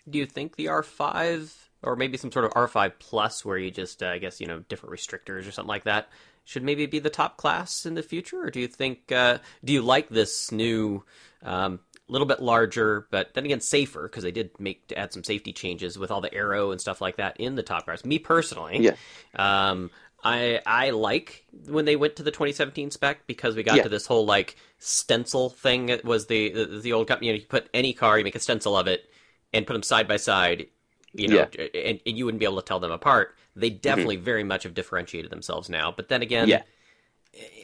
[0.08, 4.02] Do you think the R5 or maybe some sort of R5 plus where you just
[4.02, 6.08] uh, I guess you know different restrictors or something like that
[6.44, 9.72] should maybe be the top class in the future or do you think uh, do
[9.72, 11.04] you like this new
[11.42, 11.80] um,
[12.11, 15.52] little bit larger, but then again safer because they did make to add some safety
[15.52, 18.04] changes with all the aero and stuff like that in the top cars.
[18.04, 18.96] Me personally, yeah.
[19.36, 19.90] Um,
[20.23, 23.85] I I like when they went to the 2017 spec because we got yeah.
[23.85, 25.89] to this whole like stencil thing.
[25.89, 27.29] It was the the, the old company.
[27.29, 29.11] You, know, you put any car, you make a stencil of it,
[29.53, 30.66] and put them side by side.
[31.12, 31.66] You know, yeah.
[31.75, 33.35] and, and, you wouldn't be able to tell them apart.
[33.57, 33.81] They mm-hmm.
[33.81, 34.25] definitely mm-hmm.
[34.25, 35.93] very much have differentiated themselves now.
[35.97, 36.62] But then again, yeah.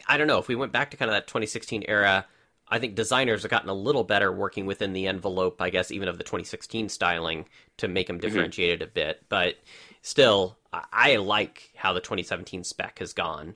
[0.09, 2.27] I don't know if we went back to kind of that 2016 era.
[2.69, 6.09] I think designers have gotten a little better working within the envelope, I guess, even
[6.09, 7.47] of the 2016 styling
[7.77, 8.27] to make them mm-hmm.
[8.27, 8.89] differentiated mm-hmm.
[8.89, 9.23] a bit.
[9.29, 9.59] But
[10.03, 10.59] still,
[10.93, 13.55] I like how the 2017 spec has gone.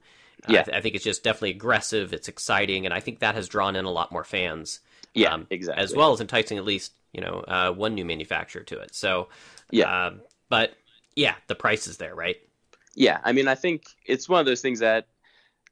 [0.49, 0.61] Yeah.
[0.61, 2.13] I, th- I, think it's just definitely aggressive.
[2.13, 4.81] It's exciting, and I think that has drawn in a lot more fans.
[5.15, 5.83] Yeah, um, exactly.
[5.83, 8.95] As well as enticing at least you know uh, one new manufacturer to it.
[8.95, 9.29] So
[9.71, 10.73] yeah, um, but
[11.15, 12.37] yeah, the price is there, right?
[12.95, 15.09] Yeah, I mean, I think it's one of those things that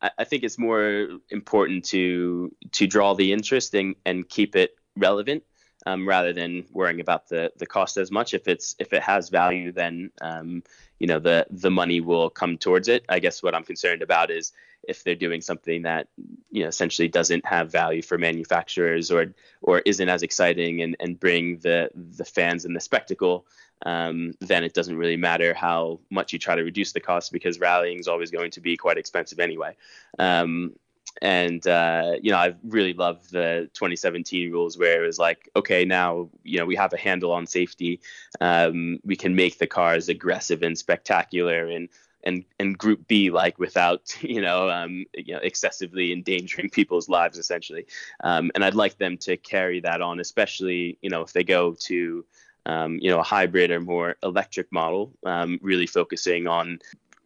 [0.00, 4.76] I, I think it's more important to to draw the interest and, and keep it
[4.96, 5.44] relevant
[5.86, 8.34] um, rather than worrying about the the cost as much.
[8.34, 10.62] If it's if it has value, then um,
[10.98, 13.04] you know the the money will come towards it.
[13.08, 14.52] I guess what I'm concerned about is
[14.82, 16.08] if they're doing something that
[16.50, 21.20] you know essentially doesn't have value for manufacturers or or isn't as exciting and and
[21.20, 23.46] bring the the fans and the spectacle.
[23.86, 27.60] Um, then it doesn't really matter how much you try to reduce the cost because
[27.60, 29.76] rallying is always going to be quite expensive anyway.
[30.18, 30.74] Um,
[31.20, 35.84] and uh, you know, I really love the 2017 rules where it was like, okay,
[35.84, 38.00] now you know we have a handle on safety.
[38.40, 41.88] Um, we can make the cars aggressive and spectacular, and
[42.24, 47.38] and and Group B like without you know um, you know excessively endangering people's lives
[47.38, 47.86] essentially.
[48.22, 51.74] Um, and I'd like them to carry that on, especially you know if they go
[51.80, 52.24] to
[52.66, 56.78] um, you know a hybrid or more electric model, um, really focusing on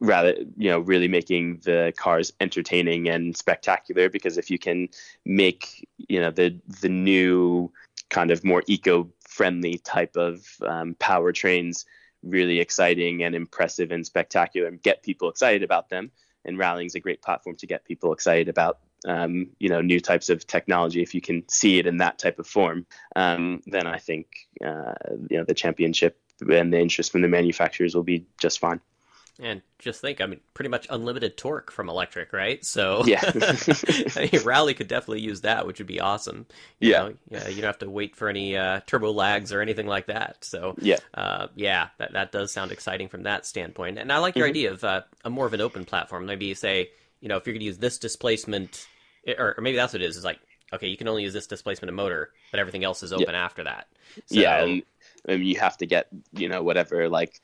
[0.02, 4.88] rather you know really making the cars entertaining and spectacular because if you can
[5.24, 7.72] make you know the the new
[8.10, 11.84] kind of more eco friendly type of um, powertrains
[12.22, 16.10] really exciting and impressive and spectacular and get people excited about them.
[16.44, 20.00] And rallying is a great platform to get people excited about um, you know new
[20.00, 21.02] types of technology.
[21.02, 22.86] If you can see it in that type of form,
[23.16, 24.26] um, then I think
[24.64, 24.94] uh,
[25.30, 28.80] you know the championship and the interest from the manufacturers will be just fine.
[29.40, 32.62] And just think, I mean, pretty much unlimited torque from electric, right?
[32.64, 36.46] So yeah, I mean, Rally could definitely use that, which would be awesome.
[36.80, 39.62] You yeah, know, yeah, you don't have to wait for any uh, turbo lags or
[39.62, 40.44] anything like that.
[40.44, 43.98] So yeah, uh, yeah, that that does sound exciting from that standpoint.
[43.98, 44.50] And I like your mm-hmm.
[44.50, 46.26] idea of uh, a more of an open platform.
[46.26, 48.86] Maybe you say, you know, if you're going to use this displacement,
[49.26, 50.18] or, or, maybe that's what it is.
[50.18, 50.40] Is like,
[50.74, 53.44] okay, you can only use this displacement of motor, but everything else is open yeah.
[53.44, 53.88] after that.
[54.26, 54.62] So, yeah.
[54.62, 54.82] And,
[55.24, 57.40] and you have to get you know whatever like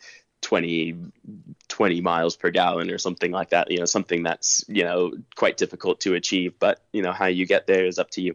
[0.49, 0.96] 20,
[1.68, 3.70] 20 miles per gallon or something like that.
[3.70, 7.44] You know, something that's you know quite difficult to achieve, but you know how you
[7.44, 8.34] get there is up to you.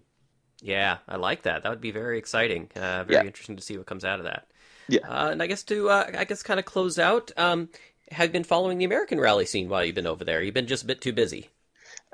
[0.62, 1.64] Yeah, I like that.
[1.64, 2.70] That would be very exciting.
[2.76, 3.24] Uh, very yeah.
[3.24, 4.46] interesting to see what comes out of that.
[4.88, 7.32] Yeah, uh, and I guess to uh, I guess kind of close out.
[7.36, 7.70] Um,
[8.12, 10.44] have been following the American rally scene while you've been over there?
[10.44, 11.50] You've been just a bit too busy.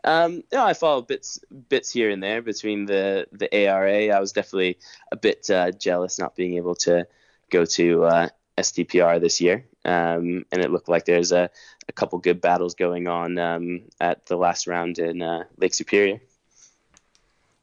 [0.05, 4.15] Um, yeah, I follow bits bits here and there between the the ARA.
[4.15, 4.77] I was definitely
[5.11, 7.05] a bit uh, jealous not being able to
[7.49, 11.49] go to uh, STPR this year, um, and it looked like there's a,
[11.87, 16.19] a couple good battles going on um, at the last round in uh, Lake Superior.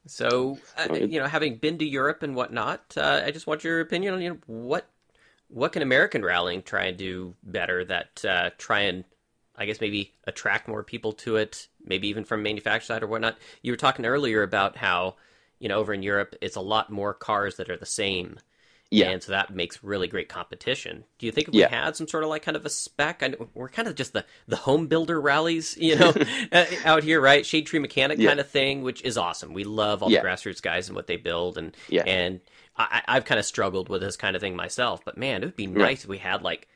[0.06, 3.80] So, uh, you know, having been to Europe and whatnot, uh, I just want your
[3.80, 4.86] opinion on you know what
[5.48, 9.04] what can American rallying try and do better that uh, try and
[9.56, 13.36] I guess maybe attract more people to it, maybe even from manufacturer side or whatnot.
[13.62, 15.16] You were talking earlier about how
[15.58, 18.38] you know over in Europe it's a lot more cars that are the same
[18.90, 19.10] yeah.
[19.10, 21.04] And so that makes really great competition.
[21.18, 21.68] Do you think if we yeah.
[21.68, 24.12] had some sort of like kind of a spec, I know we're kind of just
[24.12, 26.14] the, the home builder rallies, you know,
[26.52, 27.44] uh, out here, right?
[27.44, 28.28] Shade Tree Mechanic yeah.
[28.28, 29.54] kind of thing, which is awesome.
[29.54, 31.58] We love all the grassroots guys and what they build.
[31.58, 32.04] And, yeah.
[32.06, 32.40] and
[32.76, 35.56] I, have kind of struggled with this kind of thing myself, but man, it would
[35.56, 36.68] be nice if we had like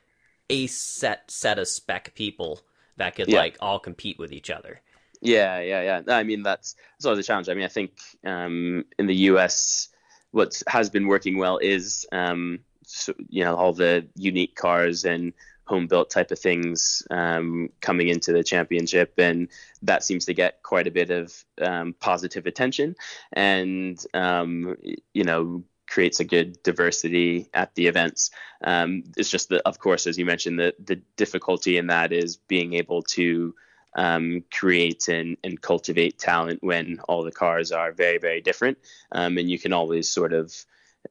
[0.49, 2.59] a set set of spec people
[2.97, 4.81] that could like all compete with each other.
[5.21, 6.13] Yeah, yeah, yeah.
[6.13, 7.47] I mean, that's that's always a challenge.
[7.47, 7.91] I mean, I think
[8.25, 9.87] um, in the U.S
[10.31, 15.33] what has been working well is um, so, you know all the unique cars and
[15.65, 19.47] home built type of things um, coming into the championship, and
[19.81, 22.95] that seems to get quite a bit of um, positive attention,
[23.33, 24.75] and um,
[25.13, 28.31] you know creates a good diversity at the events.
[28.63, 32.37] Um, it's just that, of course, as you mentioned, the the difficulty in that is
[32.37, 33.55] being able to
[33.95, 38.77] um, create and, and cultivate talent when all the cars are very, very different.
[39.11, 40.53] Um, and you can always sort of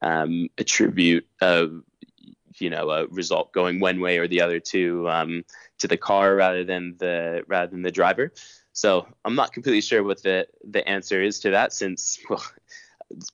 [0.03, 1.69] um, attribute a,
[2.59, 5.45] you know, a result going one way or the other to um,
[5.79, 8.33] to the car rather than the rather than the driver.
[8.73, 12.45] So I'm not completely sure what the the answer is to that, since well,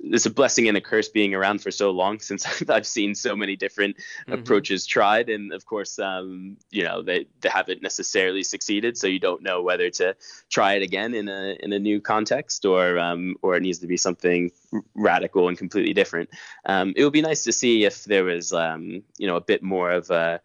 [0.00, 3.36] it's a blessing and a curse being around for so long since I've seen so
[3.36, 4.32] many different mm-hmm.
[4.32, 5.28] approaches tried.
[5.28, 8.96] And of course um, you know they, they haven't necessarily succeeded.
[8.96, 10.16] So you don't know whether to
[10.50, 13.86] try it again in a in a new context or um, or it needs to
[13.86, 14.50] be something
[14.94, 16.30] radical and completely different.
[16.64, 19.62] Um, it would be nice to see if there was um, you know a bit
[19.62, 20.40] more of a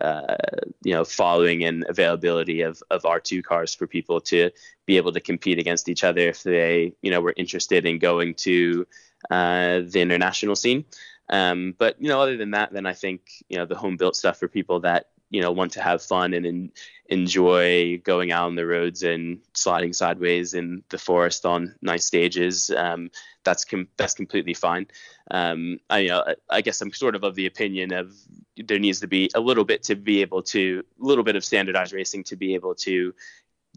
[0.00, 0.36] uh,
[0.82, 4.50] you know, following and availability of, of R2 cars for people to
[4.84, 8.34] be able to compete against each other if they, you know, were interested in going
[8.34, 8.86] to
[9.30, 10.84] uh, the international scene.
[11.28, 14.16] Um, but, you know, other than that, then I think, you know, the home built
[14.16, 16.70] stuff for people that, you know, want to have fun and
[17.08, 22.70] enjoy going out on the roads and sliding sideways in the forest on nice stages.
[22.70, 23.10] Um,
[23.44, 24.86] that's com- that's completely fine.
[25.30, 28.14] Um, I, you know, I guess I'm sort of of the opinion of
[28.56, 31.44] there needs to be a little bit to be able to a little bit of
[31.44, 33.14] standardized racing to be able to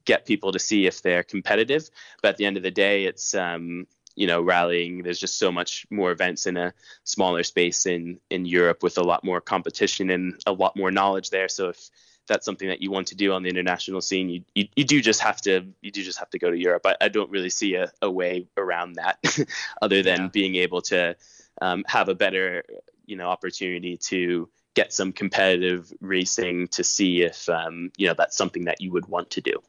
[0.05, 1.89] get people to see if they're competitive.
[2.21, 3.87] But at the end of the day, it's um,
[4.19, 5.01] you know rallying.
[5.01, 6.73] There's just so much more events in a
[7.05, 11.29] smaller space in in Europe with a lot more competition and a lot more knowledge
[11.29, 11.47] there.
[11.47, 11.89] So if
[12.27, 15.01] that's something that you want to do on the international scene, you, you, you do
[15.01, 16.85] just have to you do just have to go to Europe.
[16.85, 19.17] I, I don't really see a, a way around that
[19.81, 20.27] other than yeah.
[20.27, 21.15] being able to
[21.61, 22.63] um, have a better
[23.05, 28.35] you know opportunity to get some competitive racing to see if um, you know that's
[28.35, 29.63] something that you would want to do.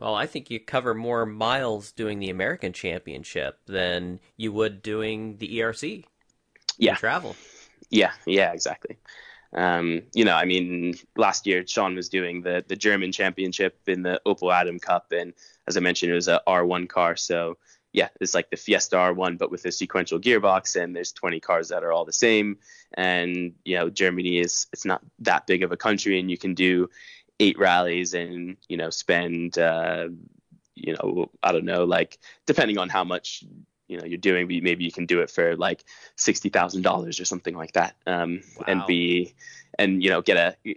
[0.00, 5.36] Well, I think you cover more miles doing the American Championship than you would doing
[5.36, 6.04] the ERC.
[6.78, 6.94] Yeah.
[6.94, 7.36] Travel.
[7.90, 8.96] Yeah, yeah, exactly.
[9.52, 14.02] Um, you know, I mean, last year Sean was doing the the German Championship in
[14.02, 15.34] the Opel Adam Cup, and
[15.66, 17.16] as I mentioned, it was a R1 car.
[17.16, 17.58] So
[17.92, 21.68] yeah, it's like the Fiesta R1, but with a sequential gearbox, and there's 20 cars
[21.68, 22.58] that are all the same.
[22.94, 26.54] And you know, Germany is it's not that big of a country, and you can
[26.54, 26.88] do
[27.40, 30.08] eight rallies and you know spend uh,
[30.76, 33.42] you know I don't know like depending on how much
[33.88, 35.84] you know you're doing maybe you can do it for like
[36.16, 37.96] sixty thousand dollars or something like that.
[38.06, 38.64] Um, wow.
[38.68, 39.34] and be
[39.78, 40.76] and you know get a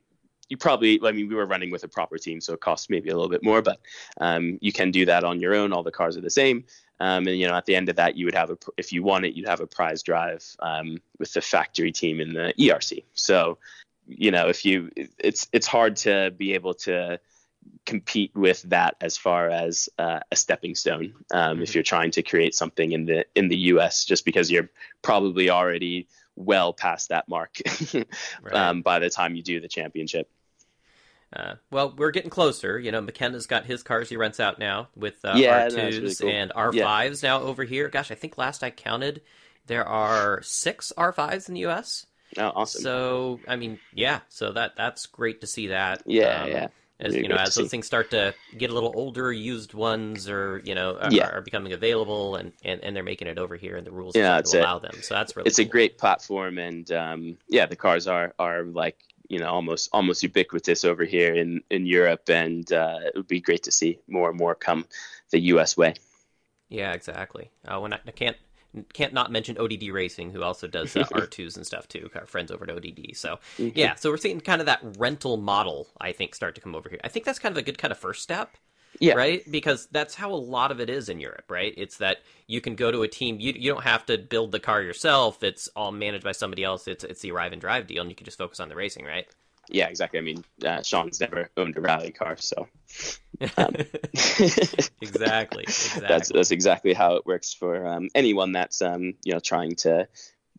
[0.50, 3.10] you probably I mean we were running with a proper team so it costs maybe
[3.10, 3.80] a little bit more but
[4.20, 5.74] um, you can do that on your own.
[5.74, 6.66] All the cars are the same.
[7.00, 9.04] Um, and you know at the end of that you would have a if you
[9.04, 13.04] won it you'd have a prize drive um, with the factory team in the ERC
[13.14, 13.58] so
[14.08, 17.20] you know, if you, it's it's hard to be able to
[17.86, 21.64] compete with that as far as uh, a stepping stone um, mm-hmm.
[21.64, 24.06] if you're trying to create something in the in the U.S.
[24.06, 24.70] Just because you're
[25.02, 27.58] probably already well past that mark
[27.94, 28.54] right.
[28.54, 30.30] um, by the time you do the championship.
[31.36, 32.80] Uh, well, we're getting closer.
[32.80, 36.16] You know, McKenna's got his cars he rents out now with uh, yeah, R2s really
[36.16, 36.30] cool.
[36.30, 37.30] and R5s yeah.
[37.30, 37.90] now over here.
[37.90, 39.22] Gosh, I think last I counted,
[39.66, 42.06] there are six R5s in the U.S.
[42.38, 42.82] Oh, awesome.
[42.82, 44.22] So, I mean, yeah.
[44.30, 46.04] So that that's great to see that.
[46.06, 46.68] Yeah, um, yeah.
[47.00, 47.70] As really you know, as those see.
[47.70, 51.28] things start to get a little older, used ones or you know are, yeah.
[51.30, 54.42] are becoming available, and, and, and they're making it over here, and the rules yeah,
[54.42, 54.94] to allow them.
[55.02, 55.66] So that's really it's cool.
[55.66, 60.24] a great platform, and um, yeah, the cars are are like you know almost almost
[60.24, 64.30] ubiquitous over here in in Europe, and uh, it would be great to see more
[64.30, 64.86] and more come
[65.32, 65.76] the U.S.
[65.76, 65.96] way.
[66.70, 67.52] Yeah, exactly.
[67.68, 68.38] Uh, when I, I can't
[68.94, 72.10] can't not mention ODD Racing, who also does uh, R2s and stuff too.
[72.16, 73.16] Our friends over at ODD.
[73.16, 73.70] So mm-hmm.
[73.78, 76.90] yeah, so we're seeing kind of that rental model, I think, start to come over
[76.90, 77.00] here.
[77.04, 78.58] I think that's kind of a good kind of first step.
[79.00, 79.16] Yeah.
[79.16, 79.44] Right?
[79.50, 81.74] Because that's how a lot of it is in Europe, right?
[81.76, 84.60] It's that you can go to a team, you, you don't have to build the
[84.60, 85.42] car yourself.
[85.42, 86.88] It's all managed by somebody else.
[86.88, 89.06] It's, it's the arrive and drive deal, and you can just focus on the racing,
[89.06, 89.26] right?
[89.70, 90.20] Yeah, exactly.
[90.20, 92.68] I mean, uh, Sean's never owned a rally car, so
[93.58, 93.76] um,
[94.14, 95.66] exactly, exactly.
[96.00, 100.08] That's that's exactly how it works for um, anyone that's um, you know trying to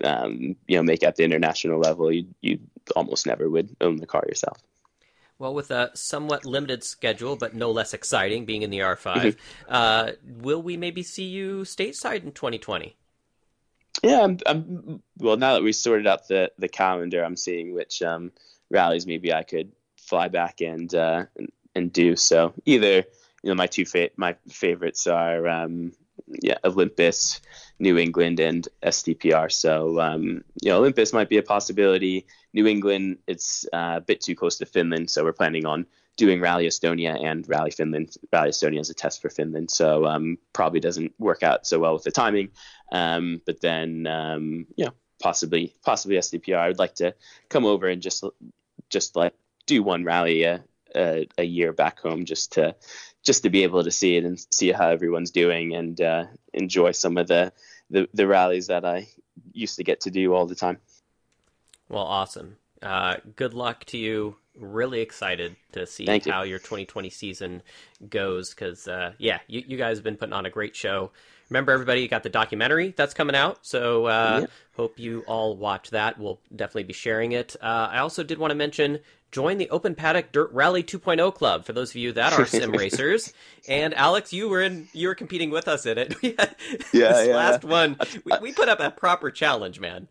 [0.03, 2.11] um, you know make at the international level.
[2.11, 2.61] You you
[2.97, 4.59] almost never would own the car yourself.
[5.39, 9.39] Well, with a somewhat limited schedule, but no less exciting, being in the R5, mm-hmm.
[9.69, 12.97] uh, will we maybe see you stateside in 2020?
[14.03, 15.37] Yeah, I'm, I'm, well.
[15.37, 18.33] Now that we sorted out the the calendar, I'm seeing which um,
[18.75, 22.17] rallies maybe I could fly back and uh, and, and, do.
[22.17, 22.97] So either
[23.43, 25.93] you know my two fa- my favorites are um,
[26.43, 27.41] yeah Olympus,
[27.79, 29.51] New England, and STPR.
[29.51, 32.27] So um, you know Olympus might be a possibility.
[32.53, 36.41] New England it's uh, a bit too close to Finland, so we're planning on doing
[36.41, 38.17] Rally Estonia and Rally Finland.
[38.33, 41.95] Rally Estonia is a test for Finland, so um, probably doesn't work out so well
[41.95, 42.51] with the timing.
[42.93, 46.59] Um, but then, um, you know, possibly possibly STPR.
[46.59, 47.15] I would like to
[47.49, 48.25] come over and just
[48.91, 49.35] just like
[49.67, 50.65] do one rally a,
[50.95, 52.75] a, a, year back home just to
[53.23, 56.93] just to be able to see it and see how everyone's doing and uh, enjoy
[56.93, 57.53] some of the,
[57.91, 59.09] the, the rallies that I
[59.53, 60.79] used to get to do all the time.
[61.89, 62.57] Well, awesome.
[62.83, 64.37] Uh, good luck to you.
[64.59, 66.51] Really excited to see Thank how you.
[66.51, 67.63] your 2020 season
[68.11, 71.11] goes because, uh, yeah, you, you guys have been putting on a great show
[71.51, 74.47] remember everybody you got the documentary that's coming out so uh, yeah.
[74.77, 78.51] hope you all watch that we'll definitely be sharing it uh, i also did want
[78.51, 78.99] to mention
[79.31, 82.73] join the open paddock dirt rally 2.0 club for those of you that are sim
[82.73, 83.33] racers
[83.69, 86.33] and alex you were in you were competing with us in it yeah,
[86.93, 87.37] this yeah.
[87.37, 90.09] last one we, we put up a proper challenge man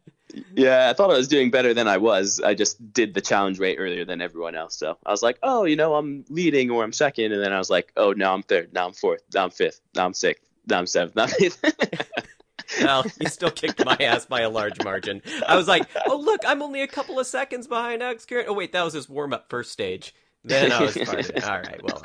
[0.56, 2.42] yeah, I thought I was doing better than I was.
[2.44, 4.76] I just did the challenge way earlier than everyone else.
[4.76, 7.32] So I was like, oh, you know, I'm leading or I'm second.
[7.32, 8.74] And then I was like, oh, now I'm third.
[8.74, 9.22] Now I'm fourth.
[9.34, 9.82] Now I'm fifth.
[9.96, 10.44] Now I'm sixth.
[10.72, 11.16] I'm seventh.
[12.82, 15.22] well, you still kicked my ass by a large margin.
[15.48, 18.46] I was like, oh look, I'm only a couple of seconds behind Alex Kihurani.
[18.48, 20.14] Oh wait, that was his warm up first stage.
[20.44, 20.98] Then I was.
[20.98, 22.02] All right, well.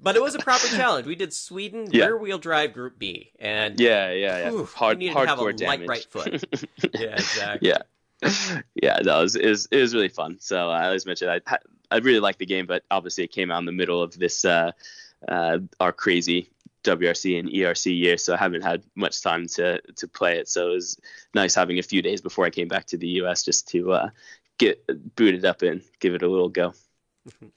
[0.00, 1.06] But it was a proper challenge.
[1.06, 2.06] We did Sweden yeah.
[2.06, 4.52] rear wheel drive Group B, and yeah, yeah, yeah.
[4.52, 5.80] Oof, hard, you needed to have a damage.
[5.80, 6.44] light right foot.
[6.94, 7.68] yeah, exactly.
[7.68, 8.98] Yeah, yeah.
[9.02, 10.38] No, it was, it was, it was really fun.
[10.40, 11.58] So uh, I always mentioned I
[11.90, 14.44] I really liked the game, but obviously it came out in the middle of this
[14.44, 14.72] uh,
[15.26, 16.50] uh, our crazy
[16.88, 20.48] WRC and ERC year, so I haven't had much time to to play it.
[20.48, 21.00] So it was
[21.34, 24.10] nice having a few days before I came back to the US just to uh,
[24.58, 24.84] get
[25.16, 26.74] booted up and give it a little go.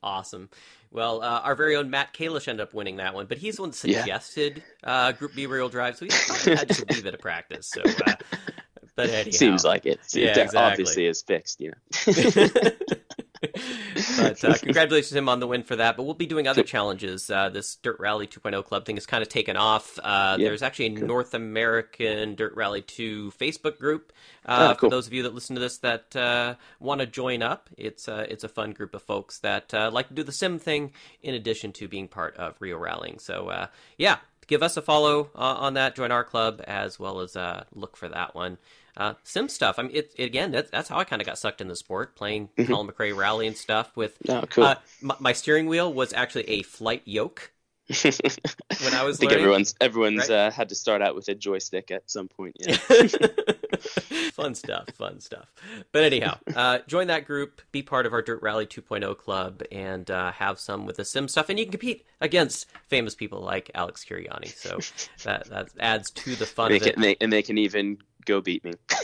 [0.04, 0.50] Awesome.
[0.92, 3.62] Well, uh, our very own Matt Kalish ended up winning that one, but he's the
[3.62, 4.92] one suggested yeah.
[4.92, 7.70] uh, Group B real drive, so he probably had to leave it a practice.
[7.70, 8.16] So, uh,
[8.98, 9.32] but anyhow.
[9.32, 10.02] seems like it.
[10.12, 10.60] Yeah, it exactly.
[10.60, 12.72] obviously is fixed, you know.
[14.18, 15.98] but uh, congratulations to him on the win for that.
[15.98, 17.30] But we'll be doing other challenges.
[17.30, 19.98] Uh, this Dirt Rally 2.0 Club thing has kind of taken off.
[20.04, 20.48] Uh, yeah.
[20.48, 21.08] There's actually a cool.
[21.08, 24.14] North American Dirt Rally 2 Facebook group.
[24.46, 24.90] Uh, oh, cool.
[24.90, 28.08] For those of you that listen to this that uh, want to join up, it's
[28.08, 30.92] uh, it's a fun group of folks that like to do the sim thing
[31.24, 33.20] in addition to being part of Rio Rallying.
[33.20, 33.68] So
[33.98, 35.96] yeah, give us a follow on that.
[35.96, 37.36] Join our club as well as
[37.74, 38.58] look for that one
[38.98, 39.80] uh, sim stuff.
[39.80, 41.76] I mean, it, it again, that's, that's how I kind of got sucked in the
[41.76, 42.72] sport, playing mm-hmm.
[42.72, 43.96] Colin McRae rally and stuff.
[43.96, 44.66] With oh, cool.
[44.66, 47.52] Uh, my, my, steering wheel was actually a flight yoke.
[48.04, 49.44] when I was, I think learning.
[49.44, 50.48] everyone's everyone's right?
[50.48, 52.56] uh, had to start out with a joystick at some point.
[52.60, 52.78] Yeah.
[54.32, 55.52] fun stuff, fun stuff.
[55.92, 60.10] But anyhow, uh, join that group, be part of our Dirt Rally 2.0 club, and
[60.10, 61.50] uh, have some with the sim stuff.
[61.50, 64.48] And you can compete against famous people like Alex Kihurani.
[64.48, 64.80] So
[65.24, 66.72] that that adds to the fun.
[66.72, 67.04] Make of it.
[67.04, 68.74] it and they can even go beat me.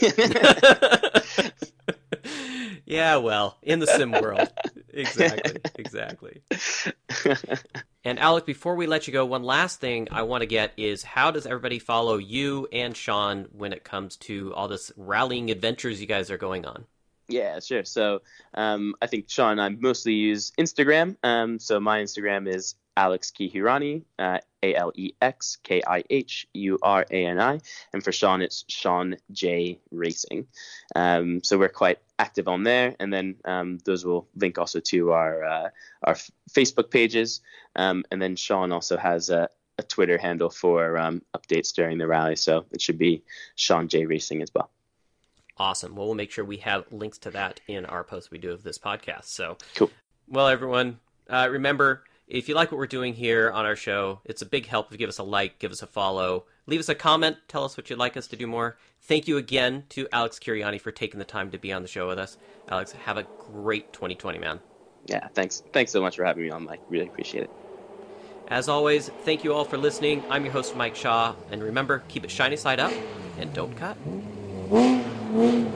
[2.86, 4.48] yeah, well, in the sim world.
[4.92, 6.42] Exactly, exactly.
[8.04, 11.02] and Alec, before we let you go, one last thing I want to get is
[11.02, 16.00] how does everybody follow you and Sean when it comes to all this rallying adventures
[16.00, 16.86] you guys are going on?
[17.28, 17.84] Yeah, sure.
[17.84, 18.22] So
[18.54, 21.16] um, I think Sean, and I mostly use Instagram.
[21.22, 26.48] Um, so my Instagram is Alex Kihurani, uh, A L E X K I H
[26.54, 27.60] U R A N I.
[27.92, 30.46] And for Sean, it's Sean J Racing.
[30.96, 32.96] Um, so we're quite active on there.
[32.98, 35.68] And then um, those will link also to our, uh,
[36.02, 36.16] our
[36.50, 37.42] Facebook pages.
[37.76, 42.06] Um, and then Sean also has a, a Twitter handle for um, updates during the
[42.06, 42.36] rally.
[42.36, 43.22] So it should be
[43.54, 44.70] Sean J Racing as well.
[45.58, 45.96] Awesome.
[45.96, 48.62] Well, we'll make sure we have links to that in our post we do of
[48.62, 49.24] this podcast.
[49.24, 49.90] So cool.
[50.28, 54.42] Well, everyone, uh, remember if you like what we're doing here on our show, it's
[54.42, 56.88] a big help if you give us a like, give us a follow, leave us
[56.88, 58.76] a comment, tell us what you'd like us to do more.
[59.02, 62.06] Thank you again to Alex Kihurani for taking the time to be on the show
[62.06, 62.36] with us.
[62.68, 64.60] Alex, have a great 2020, man.
[65.06, 65.62] Yeah, thanks.
[65.72, 66.80] Thanks so much for having me on, Mike.
[66.90, 67.50] Really appreciate it.
[68.48, 70.22] As always, thank you all for listening.
[70.28, 72.92] I'm your host, Mike Shaw, and remember, keep it shiny side up
[73.38, 73.96] and don't cut.
[74.70, 75.68] Mm-hmm.